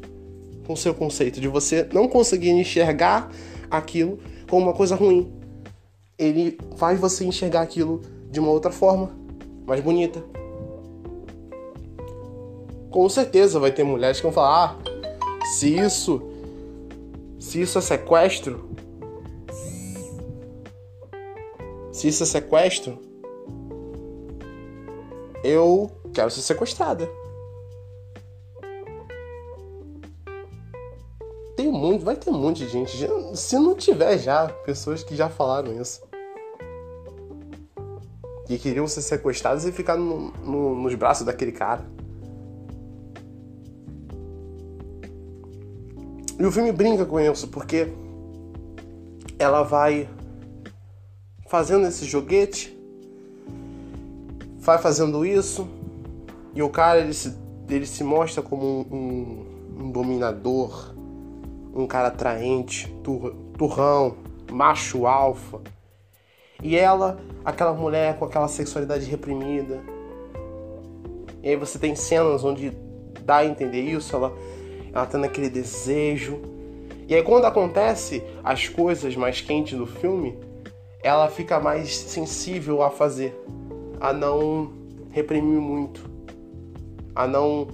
[0.66, 3.30] Com o seu conceito de você não conseguir enxergar
[3.70, 4.18] aquilo
[4.48, 5.32] como uma coisa ruim.
[6.18, 9.10] Ele faz você enxergar aquilo de uma outra forma,
[9.66, 10.22] mais bonita.
[12.90, 16.20] Com certeza vai ter mulheres que vão falar: ah, se isso,
[17.38, 18.68] se isso é sequestro,
[22.00, 22.98] se isso é sequestro,
[25.44, 27.06] eu quero ser sequestrada.
[31.54, 32.96] Tem muito, vai ter um monte de gente.
[33.34, 36.00] Se não tiver já, pessoas que já falaram isso.
[38.46, 41.84] Que queriam ser sequestradas e ficar no, no, nos braços daquele cara.
[46.38, 47.88] E o filme brinca com isso, porque
[49.38, 50.08] ela vai
[51.50, 52.78] fazendo esse joguete,
[54.60, 55.68] vai fazendo isso,
[56.54, 57.36] e o cara ele se,
[57.68, 59.46] ele se mostra como um, um,
[59.80, 60.94] um dominador,
[61.74, 64.14] um cara atraente, tur, turrão,
[64.48, 65.60] macho alfa.
[66.62, 69.80] E ela, aquela mulher com aquela sexualidade reprimida.
[71.42, 72.70] E aí você tem cenas onde
[73.24, 74.32] dá a entender isso, ela
[74.92, 76.40] ela tá naquele desejo.
[77.08, 80.38] E aí quando acontece as coisas mais quentes do filme,
[81.02, 83.38] ela fica mais sensível a fazer,
[84.00, 84.72] a não
[85.10, 86.08] reprimir muito,
[87.14, 87.68] a não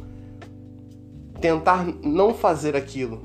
[1.41, 3.21] tentar não fazer aquilo.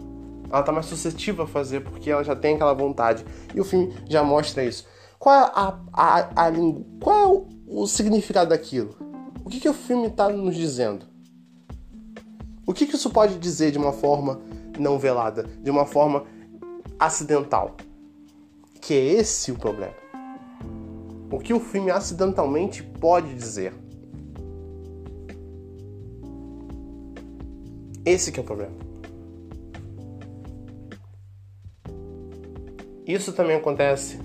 [0.50, 3.26] Ela tá mais suscetível a fazer porque ela já tem aquela vontade.
[3.56, 4.86] E o filme já mostra isso.
[5.18, 6.52] Qual é a, a, a,
[7.00, 8.96] qual é o, o significado daquilo?
[9.46, 11.06] O que, que o filme está nos dizendo?
[12.66, 14.42] O que, que isso pode dizer de uma forma
[14.78, 16.26] não velada, de uma forma
[17.00, 17.76] acidental?
[18.82, 19.94] Que é esse o problema.
[21.32, 23.74] O que o filme acidentalmente pode dizer?
[28.04, 28.74] Esse que é o problema.
[33.06, 34.20] Isso também acontece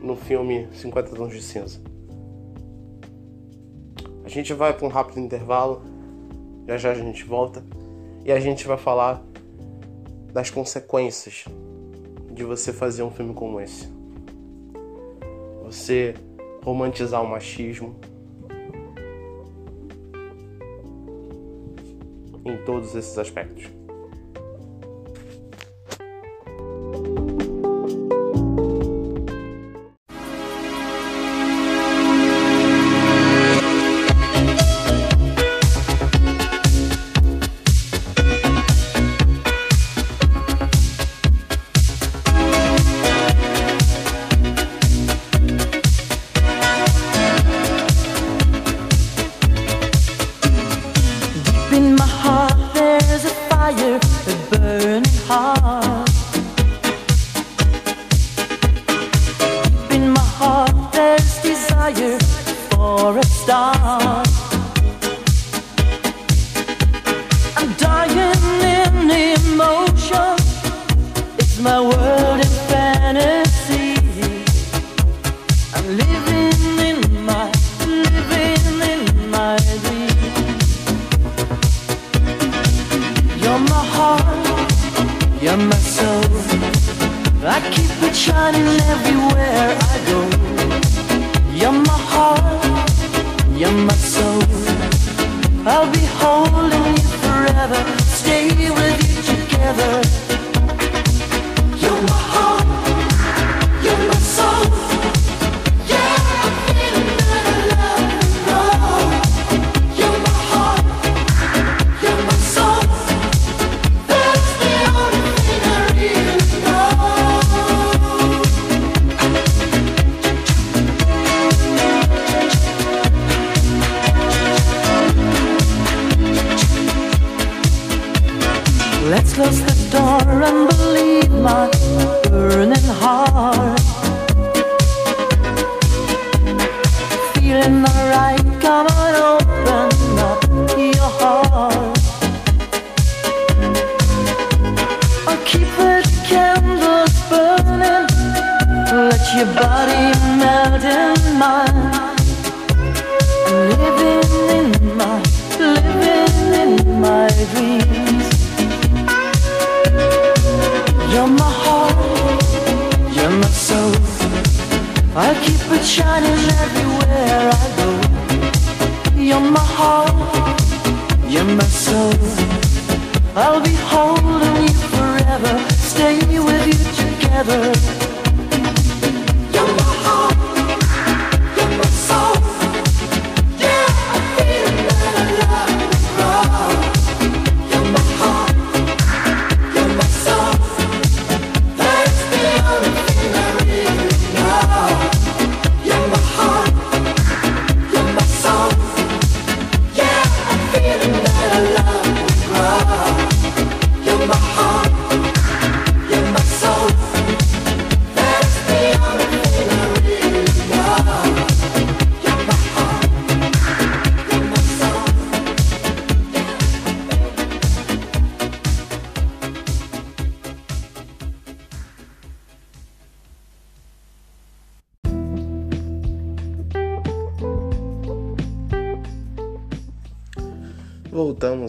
[0.00, 1.80] no filme 50 Tons de Cinza.
[4.24, 5.82] A gente vai para um rápido intervalo
[6.66, 7.64] já já a gente volta
[8.24, 9.22] e a gente vai falar
[10.32, 11.44] das consequências
[12.32, 13.88] de você fazer um filme como esse.
[15.64, 16.14] Você
[16.62, 17.96] romantizar o machismo
[22.44, 23.70] em todos esses aspectos.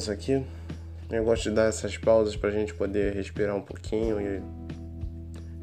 [0.04, 0.44] Voltamos aqui.
[1.10, 4.42] Eu gosto de dar essas pausas pra gente poder respirar um pouquinho e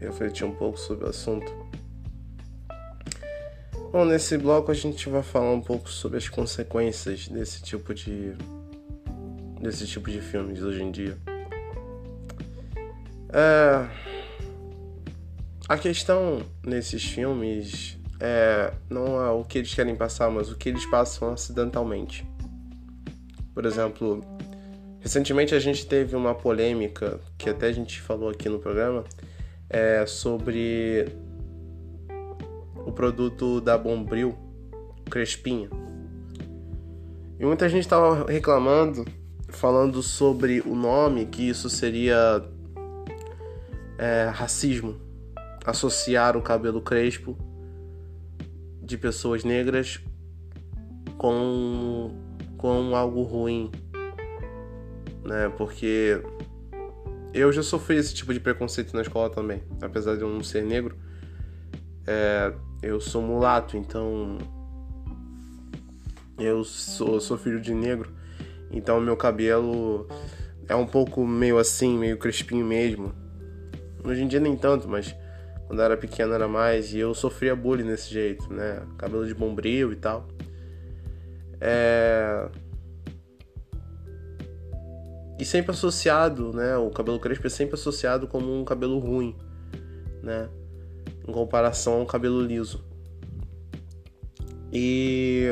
[0.02, 1.52] refletir um pouco sobre o assunto.
[3.92, 8.32] Bom, nesse bloco a gente vai falar um pouco sobre as consequências desse tipo de
[9.60, 11.18] desse tipo de filmes hoje em dia.
[13.32, 13.88] É,
[15.68, 20.68] a questão nesses filmes é não é o que eles querem passar, mas o que
[20.68, 22.26] eles passam acidentalmente.
[23.54, 24.20] Por exemplo,
[25.00, 29.04] recentemente a gente teve uma polêmica que até a gente falou aqui no programa
[29.68, 31.06] é sobre
[32.84, 34.36] o produto da Bombril,
[35.08, 35.70] Crespinha.
[37.38, 39.04] E muita gente estava reclamando,
[39.48, 42.44] falando sobre o nome, que isso seria
[43.96, 45.00] é, racismo,
[45.64, 47.36] associar o cabelo crespo
[48.82, 50.00] de pessoas negras
[51.16, 52.10] com,
[52.60, 53.70] com algo ruim,
[55.24, 55.50] né?
[55.56, 56.22] Porque
[57.32, 60.62] eu já sofri esse tipo de preconceito na escola também, apesar de eu não ser
[60.62, 60.94] negro.
[62.06, 62.52] É,
[62.82, 64.36] eu sou mulato, então
[66.38, 68.12] eu sou, sou filho de negro,
[68.70, 70.06] então meu cabelo
[70.68, 73.10] é um pouco meio assim, meio crespinho mesmo.
[74.04, 75.14] Hoje em dia nem tanto, mas
[75.66, 78.82] quando eu era pequeno era mais e eu sofria bullying desse jeito, né?
[78.98, 80.28] Cabelo de bombril e tal.
[81.60, 82.48] É...
[85.38, 86.76] E sempre associado, né?
[86.76, 89.36] O cabelo crespo é sempre associado como um cabelo ruim,
[90.22, 90.48] né?
[91.26, 92.84] Em comparação ao cabelo liso.
[94.72, 95.48] E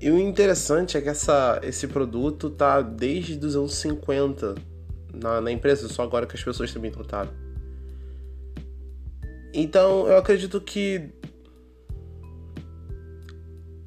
[0.00, 4.54] e o interessante é que essa, esse produto tá desde os anos 50
[5.12, 7.30] na, na empresa, só agora que as pessoas também notaram.
[9.52, 11.10] Então eu acredito que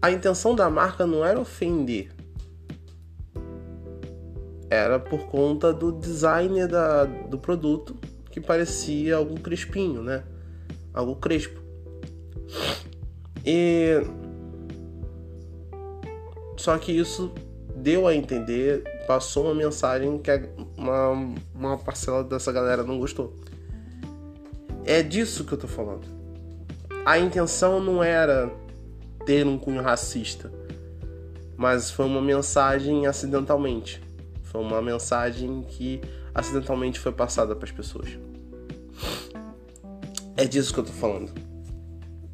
[0.04, 2.12] a intenção da marca não era ofender.
[4.70, 7.96] Era por conta do design da, do produto
[8.30, 10.26] que parecia algo crespinho, né?
[10.94, 11.58] Algo crespo.
[13.46, 14.02] E
[16.58, 17.32] só que isso
[17.74, 20.32] deu a entender, passou uma mensagem que
[20.78, 23.34] uma, uma parcela dessa galera não gostou.
[24.84, 26.06] É disso que eu tô falando.
[27.06, 28.52] A intenção não era
[29.26, 30.52] ter um cunho racista,
[31.56, 34.02] mas foi uma mensagem acidentalmente.
[34.44, 36.02] Foi uma mensagem que
[36.34, 38.10] acidentalmente foi passada para as pessoas.
[40.36, 41.32] É disso que eu tô falando.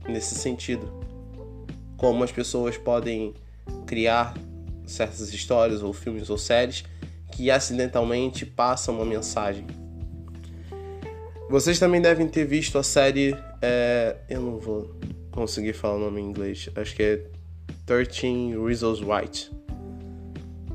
[0.07, 0.91] Nesse sentido.
[1.97, 3.33] como as pessoas podem
[3.85, 4.33] criar
[4.87, 6.85] certas histórias ou filmes ou séries
[7.33, 9.67] que acidentalmente passam uma mensagem.
[11.49, 13.35] Vocês também devem ter visto a série.
[13.61, 14.95] é, eu não vou
[15.39, 16.69] conseguir falar o nome em inglês.
[16.75, 17.21] Acho que é
[17.85, 19.51] 13 Reasons White.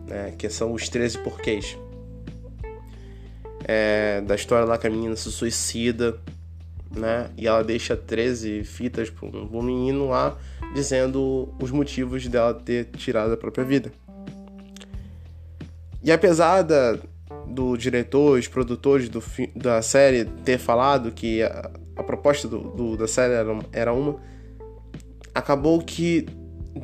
[0.09, 1.77] né, que são os 13 porquês.
[3.67, 6.19] É, da história lá que a menina se suicida,
[6.95, 7.31] né?
[7.37, 10.37] E ela deixa 13 fitas para um menino lá
[10.75, 13.91] dizendo os motivos dela ter tirado a própria vida.
[16.03, 16.99] E apesar da,
[17.47, 19.23] do diretor, os produtores do,
[19.57, 24.17] da série ter falado que a, a proposta do, do- da série era, era uma,
[25.35, 26.27] acabou que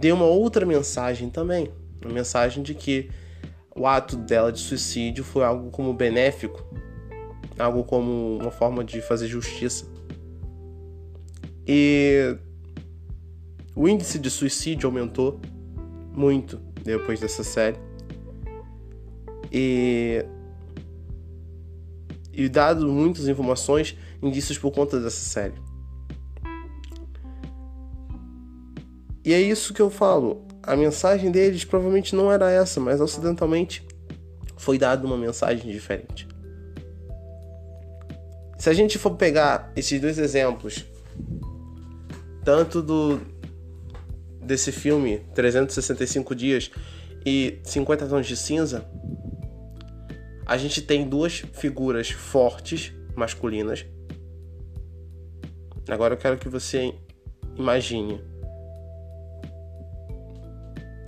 [0.01, 1.71] deu uma outra mensagem também.
[2.05, 3.11] Uma mensagem de que
[3.75, 6.65] o ato dela de suicídio foi algo como benéfico,
[7.59, 9.87] algo como uma forma de fazer justiça.
[11.67, 12.37] E
[13.77, 15.41] o índice de suicídio aumentou
[16.13, 17.79] muito depois dessa série.
[19.53, 20.25] E
[22.33, 25.55] e dado muitas informações, indícios por conta dessa série.
[29.25, 30.47] E é isso que eu falo.
[30.63, 33.87] A mensagem deles provavelmente não era essa, mas ocidentalmente
[34.57, 36.29] foi dada uma mensagem diferente.
[38.59, 40.85] Se a gente for pegar esses dois exemplos,
[42.45, 43.21] tanto do
[44.43, 46.71] desse filme 365 dias
[47.25, 48.85] e 50 tons de cinza,
[50.45, 53.87] a gente tem duas figuras fortes masculinas.
[55.89, 56.95] Agora eu quero que você
[57.57, 58.30] imagine.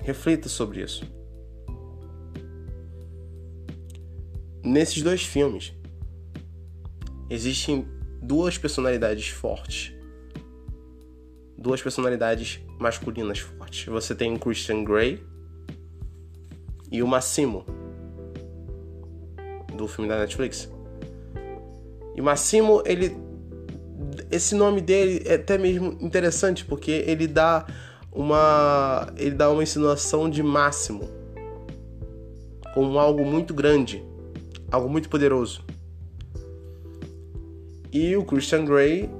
[0.03, 1.05] Reflita sobre isso.
[4.65, 5.73] Nesses dois filmes,
[7.29, 7.87] existem
[8.21, 9.93] duas personalidades fortes.
[11.57, 13.87] Duas personalidades masculinas fortes.
[13.87, 15.23] Você tem o Christian Grey
[16.91, 17.65] e o Massimo,
[19.77, 20.71] do filme da Netflix.
[22.15, 23.17] E o Massimo, ele.
[24.31, 27.67] Esse nome dele é até mesmo interessante, porque ele dá
[28.13, 29.09] uma.
[29.17, 31.09] Ele dá uma insinuação de máximo.
[32.75, 34.05] Como algo muito grande.
[34.71, 35.65] Algo muito poderoso.
[37.93, 39.11] E o Christian Grey,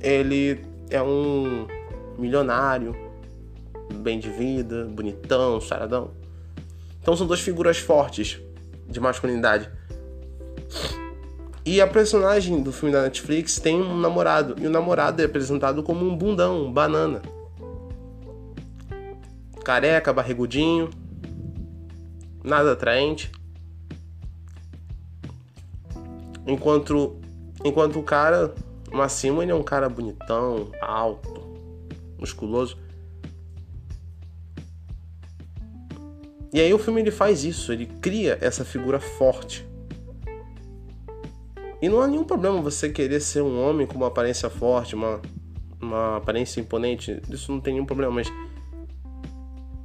[0.00, 1.66] ele é um
[2.16, 2.94] milionário,
[3.96, 6.12] bem de vida, bonitão, saradão.
[7.02, 8.40] Então são duas figuras fortes
[8.88, 9.68] de masculinidade.
[11.66, 14.54] E a personagem do filme da Netflix tem um namorado.
[14.60, 17.20] E o namorado é apresentado como um bundão, um banana.
[19.64, 20.90] Careca, barrigudinho.
[22.44, 23.32] Nada atraente.
[26.46, 27.18] Enquanto,
[27.64, 28.54] enquanto o cara,
[28.92, 31.42] Massimo, ele é um cara bonitão, alto,
[32.18, 32.76] musculoso.
[36.52, 39.66] E aí o filme ele faz isso, ele cria essa figura forte.
[41.82, 45.20] E não há nenhum problema você querer ser um homem com uma aparência forte, uma,
[45.80, 47.20] uma aparência imponente.
[47.28, 48.32] Isso não tem nenhum problema, mas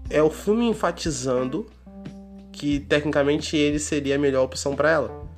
[0.10, 1.68] é o filme enfatizando
[2.52, 5.30] que tecnicamente ele seria a melhor opção para ela.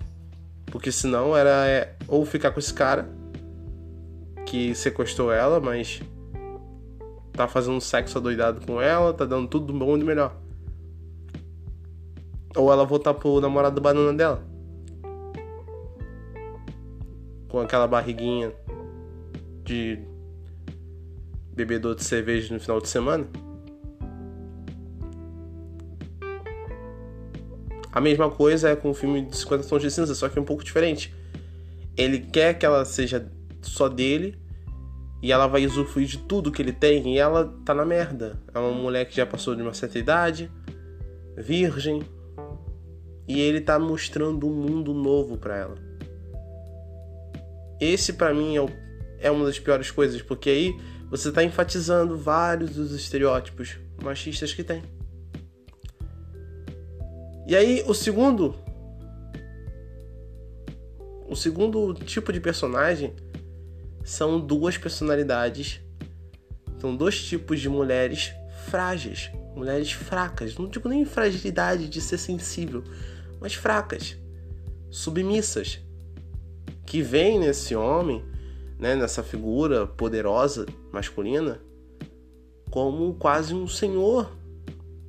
[0.68, 3.10] Porque senão era é, ou ficar com esse cara
[4.46, 6.02] que sequestrou ela, mas
[7.34, 10.36] tá fazendo sexo adoidado com ela, tá dando tudo bom e do melhor.
[12.56, 14.44] Ou ela voltar pro namorado banana dela.
[17.50, 18.54] Com aquela barriguinha
[19.64, 20.00] de
[21.54, 23.28] bebedor de cerveja no final de semana.
[27.92, 30.46] A mesma coisa é com o filme de 50 Tons de Cinza, só que um
[30.46, 31.14] pouco diferente.
[31.98, 33.30] Ele quer que ela seja
[33.62, 34.39] só dele
[35.22, 38.39] e ela vai usufruir de tudo que ele tem e ela tá na merda.
[38.54, 40.50] É uma mulher que já passou de uma certa idade,
[41.38, 42.02] virgem,
[43.28, 45.76] e ele tá mostrando um mundo novo para ela.
[47.80, 48.70] Esse para mim é, o-
[49.20, 50.76] é uma das piores coisas, porque aí
[51.10, 54.82] você tá enfatizando vários dos estereótipos machistas que tem.
[57.52, 58.56] E aí o segundo
[61.28, 63.14] o segundo tipo de personagem
[64.06, 65.82] são duas personalidades.
[66.80, 68.32] São dois tipos de mulheres
[68.68, 70.56] frágeis, mulheres fracas.
[70.56, 72.86] Não digo nem fragilidade de ser sensível,
[73.41, 74.16] mas fracas,
[74.89, 75.82] submissas,
[76.86, 78.24] que veem nesse homem,
[78.80, 81.60] né, nessa figura poderosa masculina,
[82.70, 84.32] como quase um senhor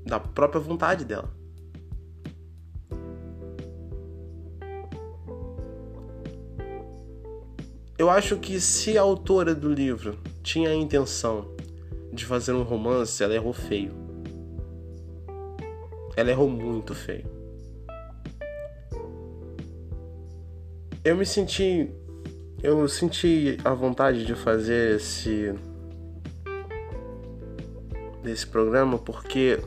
[0.05, 1.41] da própria vontade dela.
[8.03, 11.55] Eu acho que se a autora do livro tinha a intenção
[12.13, 13.93] de fazer um romance, ela errou feio.
[16.17, 17.25] Ela errou muito feio.
[21.05, 21.91] Eu me senti.
[22.61, 25.55] Eu senti a vontade de fazer esse.
[28.21, 29.61] desse programa porque.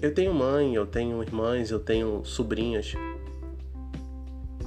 [0.00, 2.94] Eu tenho mãe, eu tenho irmãs, eu tenho sobrinhas.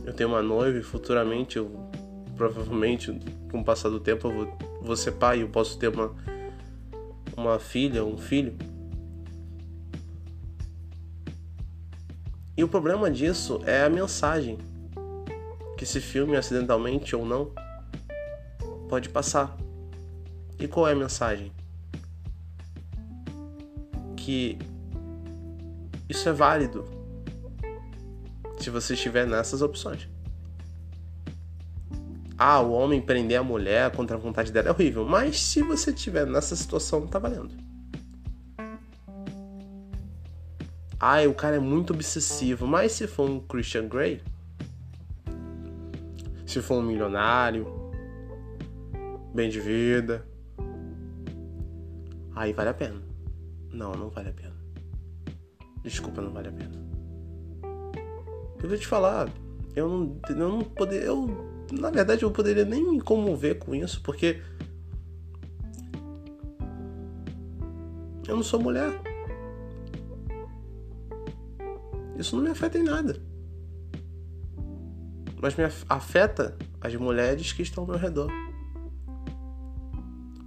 [0.08, 1.70] Eu tenho uma noiva e futuramente eu
[2.38, 3.12] provavelmente
[3.52, 6.16] com o passar do tempo eu vou, vou ser pai, eu posso ter uma
[7.36, 8.56] uma filha, um filho.
[12.56, 14.58] E o problema disso é a mensagem
[15.78, 17.52] que esse filme, acidentalmente ou não,
[18.88, 19.56] pode passar.
[20.58, 21.52] E qual é a mensagem?
[24.16, 24.58] Que
[26.10, 26.97] isso é válido
[28.58, 30.08] se você estiver nessas opções.
[32.38, 35.92] Ah, o homem prender a mulher contra a vontade dela é horrível, mas se você
[35.92, 37.52] estiver nessa situação, tá valendo.
[41.00, 44.22] Ah, o cara é muito obsessivo, mas se for um Christian Grey,
[46.46, 47.68] se for um milionário,
[49.34, 50.28] bem de vida,
[52.36, 53.02] aí vale a pena.
[53.72, 54.56] Não, não vale a pena.
[55.84, 56.87] Desculpa, não vale a pena.
[58.62, 59.30] Eu vou te falar,
[59.76, 64.42] eu não, eu não eu na verdade eu poderia nem me comover com isso, porque
[68.28, 69.02] eu não sou mulher.
[72.18, 73.22] Isso não me afeta em nada.
[75.42, 78.32] Mas me afeta as mulheres que estão ao meu redor.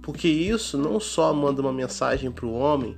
[0.03, 2.97] Porque isso não só manda uma mensagem para o homem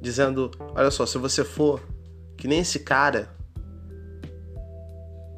[0.00, 1.80] dizendo: olha só, se você for
[2.36, 3.34] que nem esse cara,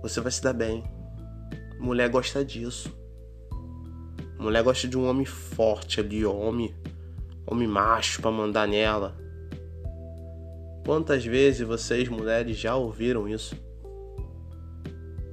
[0.03, 0.83] você vai se dar bem.
[1.79, 2.93] Mulher gosta disso.
[4.39, 6.75] Mulher gosta de um homem forte ali, homem,
[7.47, 9.17] homem macho para mandar nela.
[10.85, 13.55] Quantas vezes vocês mulheres já ouviram isso?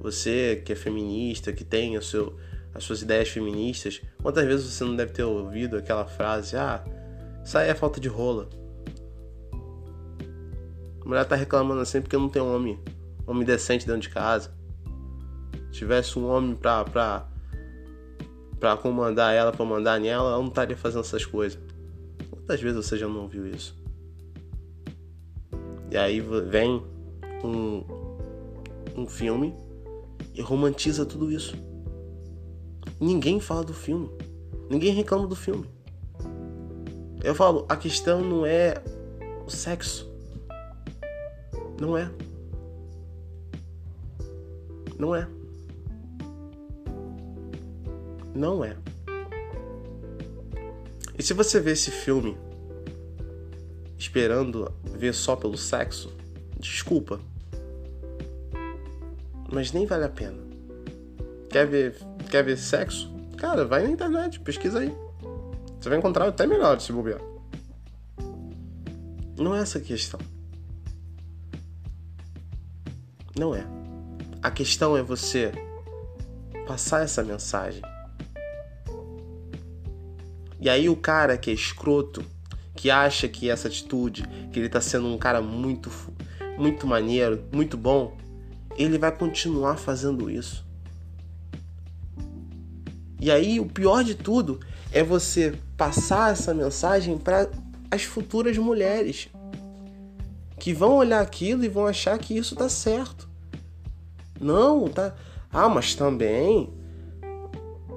[0.00, 2.36] Você que é feminista, que tem o seu,
[2.72, 6.84] as suas ideias feministas, quantas vezes você não deve ter ouvido aquela frase: Ah,
[7.44, 8.48] isso aí é falta de rola.
[11.00, 12.78] A mulher tá reclamando assim porque não tem um homem,
[13.26, 14.59] homem decente dentro de casa.
[15.70, 17.28] Se tivesse um homem pra, pra,
[18.58, 21.58] pra comandar ela, pra mandar nela, ela não estaria fazendo essas coisas.
[22.30, 23.78] Quantas vezes você já não ouviu isso?
[25.90, 26.82] E aí vem
[27.44, 27.84] um,
[28.96, 29.54] um filme
[30.34, 31.56] e romantiza tudo isso.
[33.00, 34.10] Ninguém fala do filme.
[34.68, 35.66] Ninguém reclama do filme.
[37.22, 38.82] Eu falo, a questão não é
[39.46, 40.10] o sexo.
[41.80, 42.10] Não é.
[44.98, 45.28] Não é.
[48.34, 48.76] Não é.
[51.18, 52.36] E se você vê esse filme
[53.98, 56.12] esperando ver só pelo sexo,
[56.58, 57.20] desculpa.
[59.52, 60.38] Mas nem vale a pena.
[61.50, 61.96] Quer ver,
[62.30, 63.12] quer ver sexo?
[63.36, 64.94] Cara, vai na internet, pesquisa aí.
[65.78, 67.20] Você vai encontrar até melhor se bobear.
[69.36, 70.20] Não é essa a questão.
[73.38, 73.66] Não é.
[74.42, 75.52] A questão é você
[76.66, 77.82] passar essa mensagem.
[80.60, 82.24] E aí o cara que é escroto,
[82.76, 85.90] que acha que essa atitude, que ele tá sendo um cara muito
[86.58, 88.16] muito maneiro, muito bom,
[88.76, 90.64] ele vai continuar fazendo isso.
[93.18, 94.60] E aí o pior de tudo
[94.92, 97.48] é você passar essa mensagem para
[97.90, 99.28] as futuras mulheres
[100.58, 103.28] que vão olhar aquilo e vão achar que isso tá certo.
[104.38, 105.14] Não, tá.
[105.50, 106.72] Ah, mas também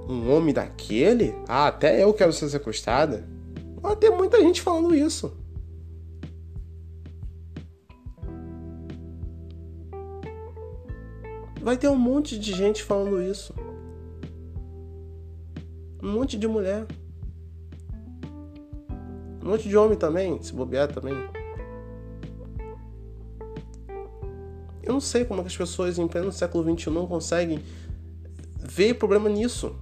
[0.07, 1.35] um homem daquele?
[1.47, 3.27] Ah, até eu quero ser sequestrada.
[3.81, 5.35] Vai ter muita gente falando isso.
[11.61, 13.53] Vai ter um monte de gente falando isso.
[16.01, 16.85] Um monte de mulher.
[19.41, 21.15] Um monte de homem também, se bobear também.
[24.81, 27.63] Eu não sei como é que as pessoas em pleno século XXI não conseguem
[28.57, 29.73] ver problema nisso.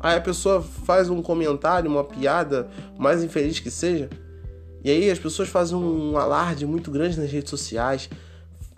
[0.00, 4.08] Aí a pessoa faz um comentário, uma piada, mais infeliz que seja,
[4.82, 8.08] e aí as pessoas fazem um alarde muito grande nas redes sociais,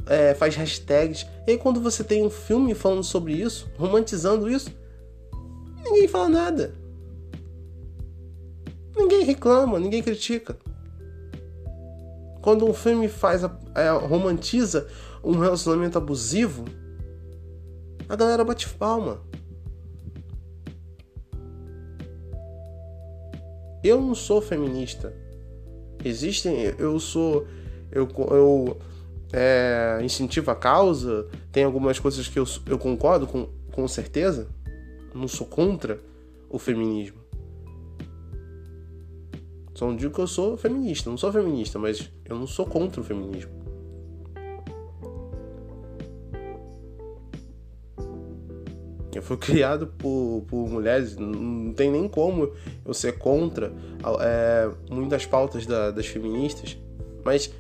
[0.07, 1.27] é, faz hashtags.
[1.47, 4.71] E aí quando você tem um filme falando sobre isso, romantizando isso,
[5.85, 6.75] ninguém fala nada.
[8.97, 10.57] Ninguém reclama, ninguém critica.
[12.41, 13.43] Quando um filme faz
[13.75, 14.89] é, romantiza
[15.23, 16.65] um relacionamento abusivo,
[18.09, 19.21] a galera bate palma.
[23.83, 25.15] Eu não sou feminista.
[26.05, 26.75] Existem.
[26.79, 27.47] Eu sou.
[27.91, 28.77] Eu, eu
[29.33, 31.27] é, incentivo a causa.
[31.53, 34.49] Tem algumas coisas que eu, eu concordo com, com certeza.
[35.15, 35.99] Não sou contra
[36.49, 37.19] o feminismo.
[39.75, 41.09] Só não digo que eu sou feminista.
[41.09, 43.60] Não sou feminista, mas eu não sou contra o feminismo.
[49.21, 52.53] Fui criado por, por mulheres, não tem nem como
[52.85, 53.73] eu ser contra
[54.21, 56.77] é, muitas pautas da- das feministas.
[57.25, 57.51] Mas,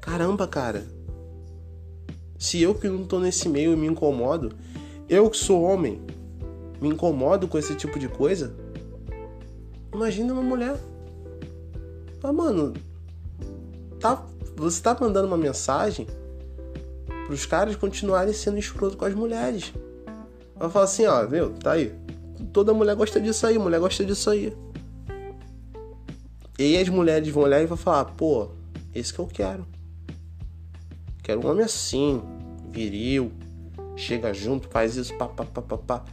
[0.00, 0.84] caramba, cara.
[2.38, 4.50] Se eu que não tô nesse meio me incomodo,
[5.08, 6.00] eu que sou homem,
[6.80, 8.52] me incomodo com esse tipo de coisa,
[9.94, 10.76] imagina uma mulher.
[12.22, 12.72] Ah, mano,
[14.00, 16.06] tá, você tá mandando uma mensagem
[17.26, 19.72] pros caras continuarem sendo escroto com as mulheres.
[20.62, 21.50] Ela fala assim, ó, viu?
[21.54, 21.92] Tá aí.
[22.52, 24.56] Toda mulher gosta disso aí, mulher gosta disso aí.
[26.56, 28.46] E aí as mulheres vão olhar e vão falar, pô,
[28.94, 29.66] esse que eu quero.
[31.20, 32.22] Quero um homem assim,
[32.70, 33.32] viril,
[33.96, 36.04] chega junto, faz isso, pá, pá, pá, pá, pá.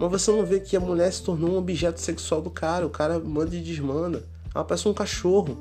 [0.00, 2.86] Mas você não vê que a mulher se tornou um objeto sexual do cara.
[2.86, 4.24] O cara manda e desmanda.
[4.54, 5.58] Ela parece um cachorro.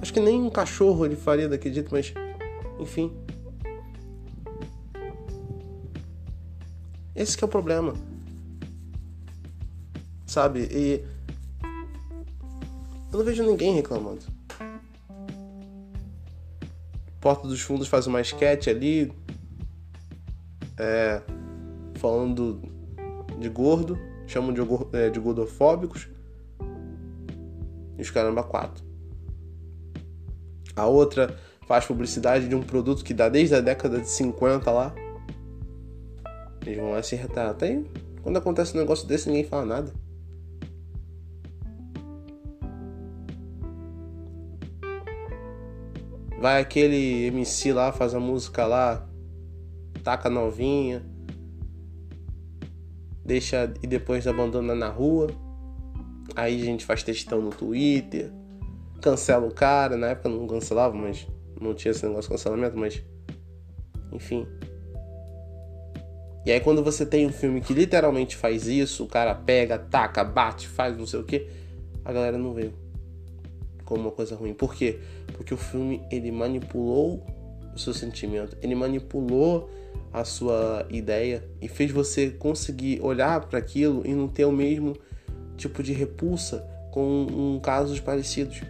[0.00, 2.14] Acho que nem um cachorro ele faria daquele jeito, mas
[2.78, 3.10] enfim.
[7.14, 7.94] Esse que é o problema.
[10.26, 10.68] Sabe?
[10.70, 11.04] E
[13.12, 14.22] eu não vejo ninguém reclamando.
[17.20, 19.12] Porta dos Fundos faz uma sketch ali,
[20.78, 21.22] é,
[21.96, 22.60] falando
[23.38, 24.60] de gordo, chamam de,
[24.96, 26.08] é, de gordofóbicos,
[27.98, 28.82] e os caramba quatro.
[30.74, 34.94] A outra faz publicidade de um produto que dá desde a década de 50 lá.
[36.64, 37.50] Eles vão lá se retratar.
[37.50, 37.82] Até
[38.22, 39.92] quando acontece um negócio desse, ninguém fala nada.
[46.40, 49.08] Vai aquele MC lá, faz a música lá,
[50.02, 51.00] taca novinha,
[53.24, 55.28] deixa e depois abandona na rua.
[56.34, 58.32] Aí a gente faz textão no Twitter,
[59.00, 59.96] cancela o cara.
[59.96, 61.28] Na época não cancelava, mas
[61.60, 63.04] não tinha esse negócio de cancelamento, mas
[64.12, 64.46] enfim.
[66.44, 70.24] E aí quando você tem um filme que literalmente faz isso, o cara pega, taca,
[70.24, 71.46] bate, faz não sei o que,
[72.04, 72.70] a galera não vê
[73.84, 74.52] como uma coisa ruim.
[74.52, 74.98] Por quê?
[75.34, 77.24] Porque o filme ele manipulou
[77.74, 79.70] o seu sentimento, ele manipulou
[80.12, 84.96] a sua ideia e fez você conseguir olhar para aquilo e não ter o mesmo
[85.56, 88.60] tipo de repulsa com um, casos parecidos.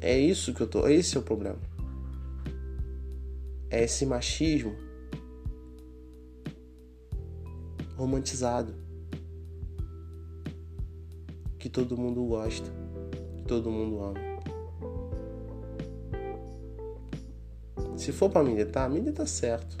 [0.00, 0.86] É isso que eu tô.
[0.86, 1.58] Esse é o problema.
[3.70, 4.74] É esse machismo
[7.96, 8.74] romantizado
[11.58, 12.70] que todo mundo gosta,
[13.36, 14.20] que todo mundo ama.
[17.96, 19.76] Se for pra militar, milita certo.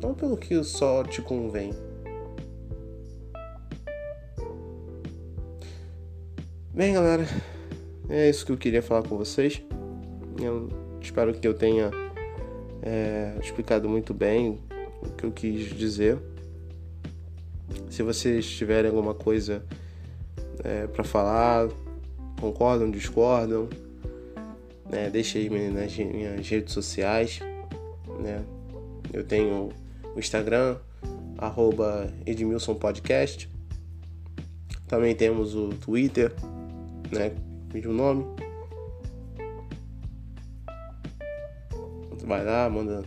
[0.00, 1.72] Não pelo que só te convém.
[6.72, 7.24] Bem, galera,
[8.08, 9.62] é isso que eu queria falar com vocês.
[10.40, 10.68] Eu
[11.00, 11.90] espero que eu tenha
[12.82, 14.58] é, explicado muito bem
[15.02, 16.18] o que eu quis dizer.
[17.90, 19.62] Se vocês tiverem alguma coisa
[20.64, 21.68] é, para falar,
[22.40, 23.68] concordam, discordam,
[24.88, 27.40] né, deixa aí nas minhas redes sociais.
[28.20, 28.42] Né?
[29.12, 29.70] Eu tenho
[30.14, 30.76] o Instagram,
[31.36, 33.48] arroba Edmilson Podcast.
[34.86, 36.32] Também temos o Twitter,
[37.12, 37.32] né?
[37.72, 38.24] Mesmo nome.
[42.24, 43.04] Vai lá, manda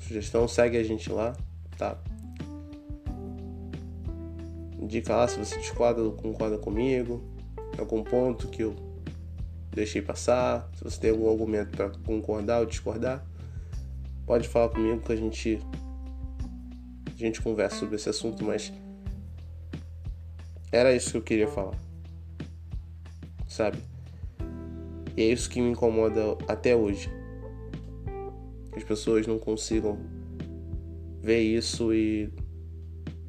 [0.00, 1.36] sugestão, segue a gente lá,
[1.76, 1.98] tá?
[4.78, 7.22] Indica lá se você discorda ou concorda comigo,
[7.78, 8.74] algum ponto que eu
[9.70, 13.24] deixei passar, se você tem algum argumento para concordar ou discordar,
[14.26, 15.60] pode falar comigo que a gente
[17.06, 18.72] a gente conversa sobre esse assunto, mas
[20.72, 21.89] era isso que eu queria falar.
[23.60, 23.76] Sabe?
[25.14, 27.10] E é isso que me incomoda até hoje.
[28.72, 29.98] Que as pessoas não consigam
[31.20, 32.32] ver isso e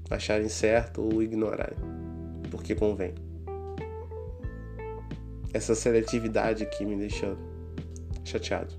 [0.10, 1.78] acharem certo ou ignorarem.
[2.50, 3.14] Porque convém.
[5.54, 7.36] Essa seletividade aqui me deixa
[8.24, 8.74] chateado.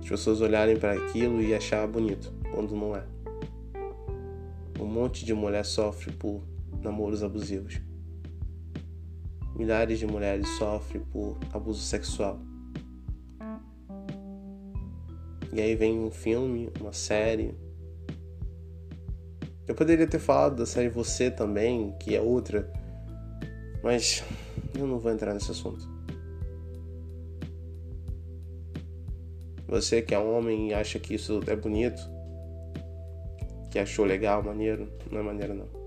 [0.00, 3.02] As pessoas olharem para aquilo e achar bonito, quando não é.
[4.78, 6.51] Um monte de mulher sofre por
[6.82, 7.80] namoros abusivos.
[9.56, 12.40] Milhares de mulheres sofrem por abuso sexual.
[15.52, 17.54] E aí vem um filme, uma série.
[19.68, 22.72] Eu poderia ter falado da série Você também, que é outra,
[23.82, 24.24] mas
[24.78, 25.86] eu não vou entrar nesse assunto.
[29.68, 32.02] Você que é homem e acha que isso é bonito,
[33.70, 35.81] que achou legal, maneiro, não é maneiro não.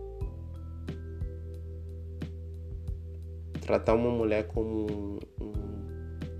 [3.65, 5.19] Tratar uma mulher como um,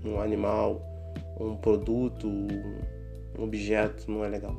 [0.04, 0.80] um, animal,
[1.40, 2.28] um produto,
[3.36, 4.54] um objeto não é legal.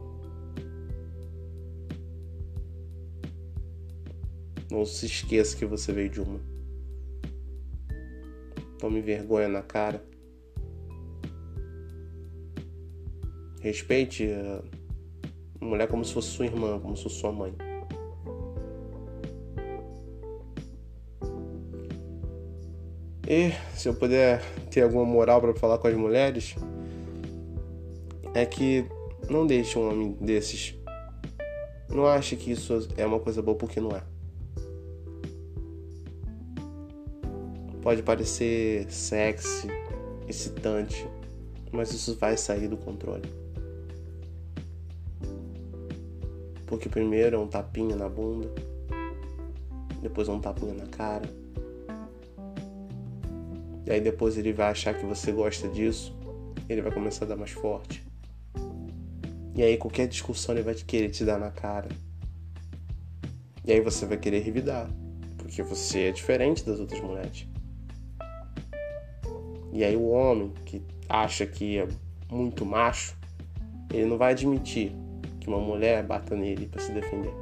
[4.69, 6.41] Não se esqueça que você veio de uma.
[8.77, 10.03] Tome vergonha na cara.
[13.61, 17.66] Respeite a mulher como se fosse sua irmã, como se fosse sua mãe.
[23.29, 26.55] E se eu puder ter alguma moral para falar com as mulheres,
[28.33, 28.85] é que
[29.29, 30.75] não deixe um homem desses.
[31.89, 34.01] Não ache que isso é uma coisa boa porque não é.
[37.81, 39.67] Pode parecer sexy,
[40.27, 41.05] excitante,
[41.71, 43.29] mas isso vai sair do controle.
[46.65, 48.49] Porque primeiro é um tapinha na bunda,
[50.01, 51.46] depois é um tapinha na cara.
[53.87, 56.13] E aí depois ele vai achar que você gosta disso,
[56.67, 58.05] ele vai começar a dar mais forte.
[59.55, 61.87] E aí qualquer discussão ele vai querer te dar na cara.
[63.63, 64.89] E aí você vai querer revidar,
[65.37, 67.47] porque você é diferente das outras mulheres.
[69.71, 71.87] E aí o homem que acha que é
[72.29, 73.15] muito macho,
[73.93, 74.91] ele não vai admitir
[75.39, 77.33] que uma mulher bata nele para se defender.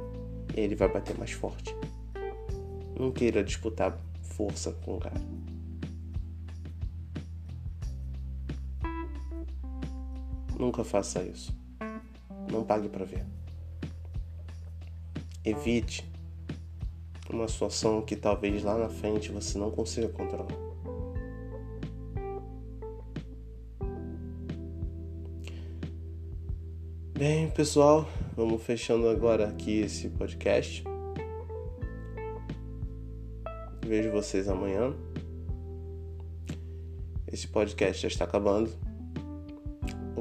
[0.54, 1.74] Ele vai bater mais forte.
[2.96, 5.35] Não queira disputar força com o cara.
[10.58, 11.54] Nunca faça isso.
[12.50, 13.24] Não pague para ver.
[15.44, 16.10] Evite
[17.28, 20.46] uma situação que talvez lá na frente você não consiga controlar.
[27.18, 30.84] Bem, pessoal, vamos fechando agora aqui esse podcast.
[33.86, 34.94] Vejo vocês amanhã.
[37.26, 38.85] Esse podcast já está acabando.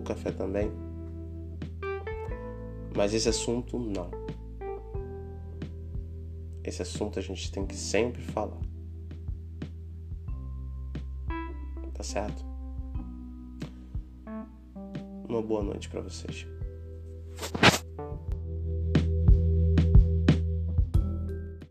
[0.06, 0.72] Café também.
[2.96, 4.10] Mas esse assunto não.
[6.64, 8.62] Esse assunto a gente tem que sempre falar.
[11.94, 12.46] Tá certo?
[15.28, 16.48] Uma boa noite para vocês.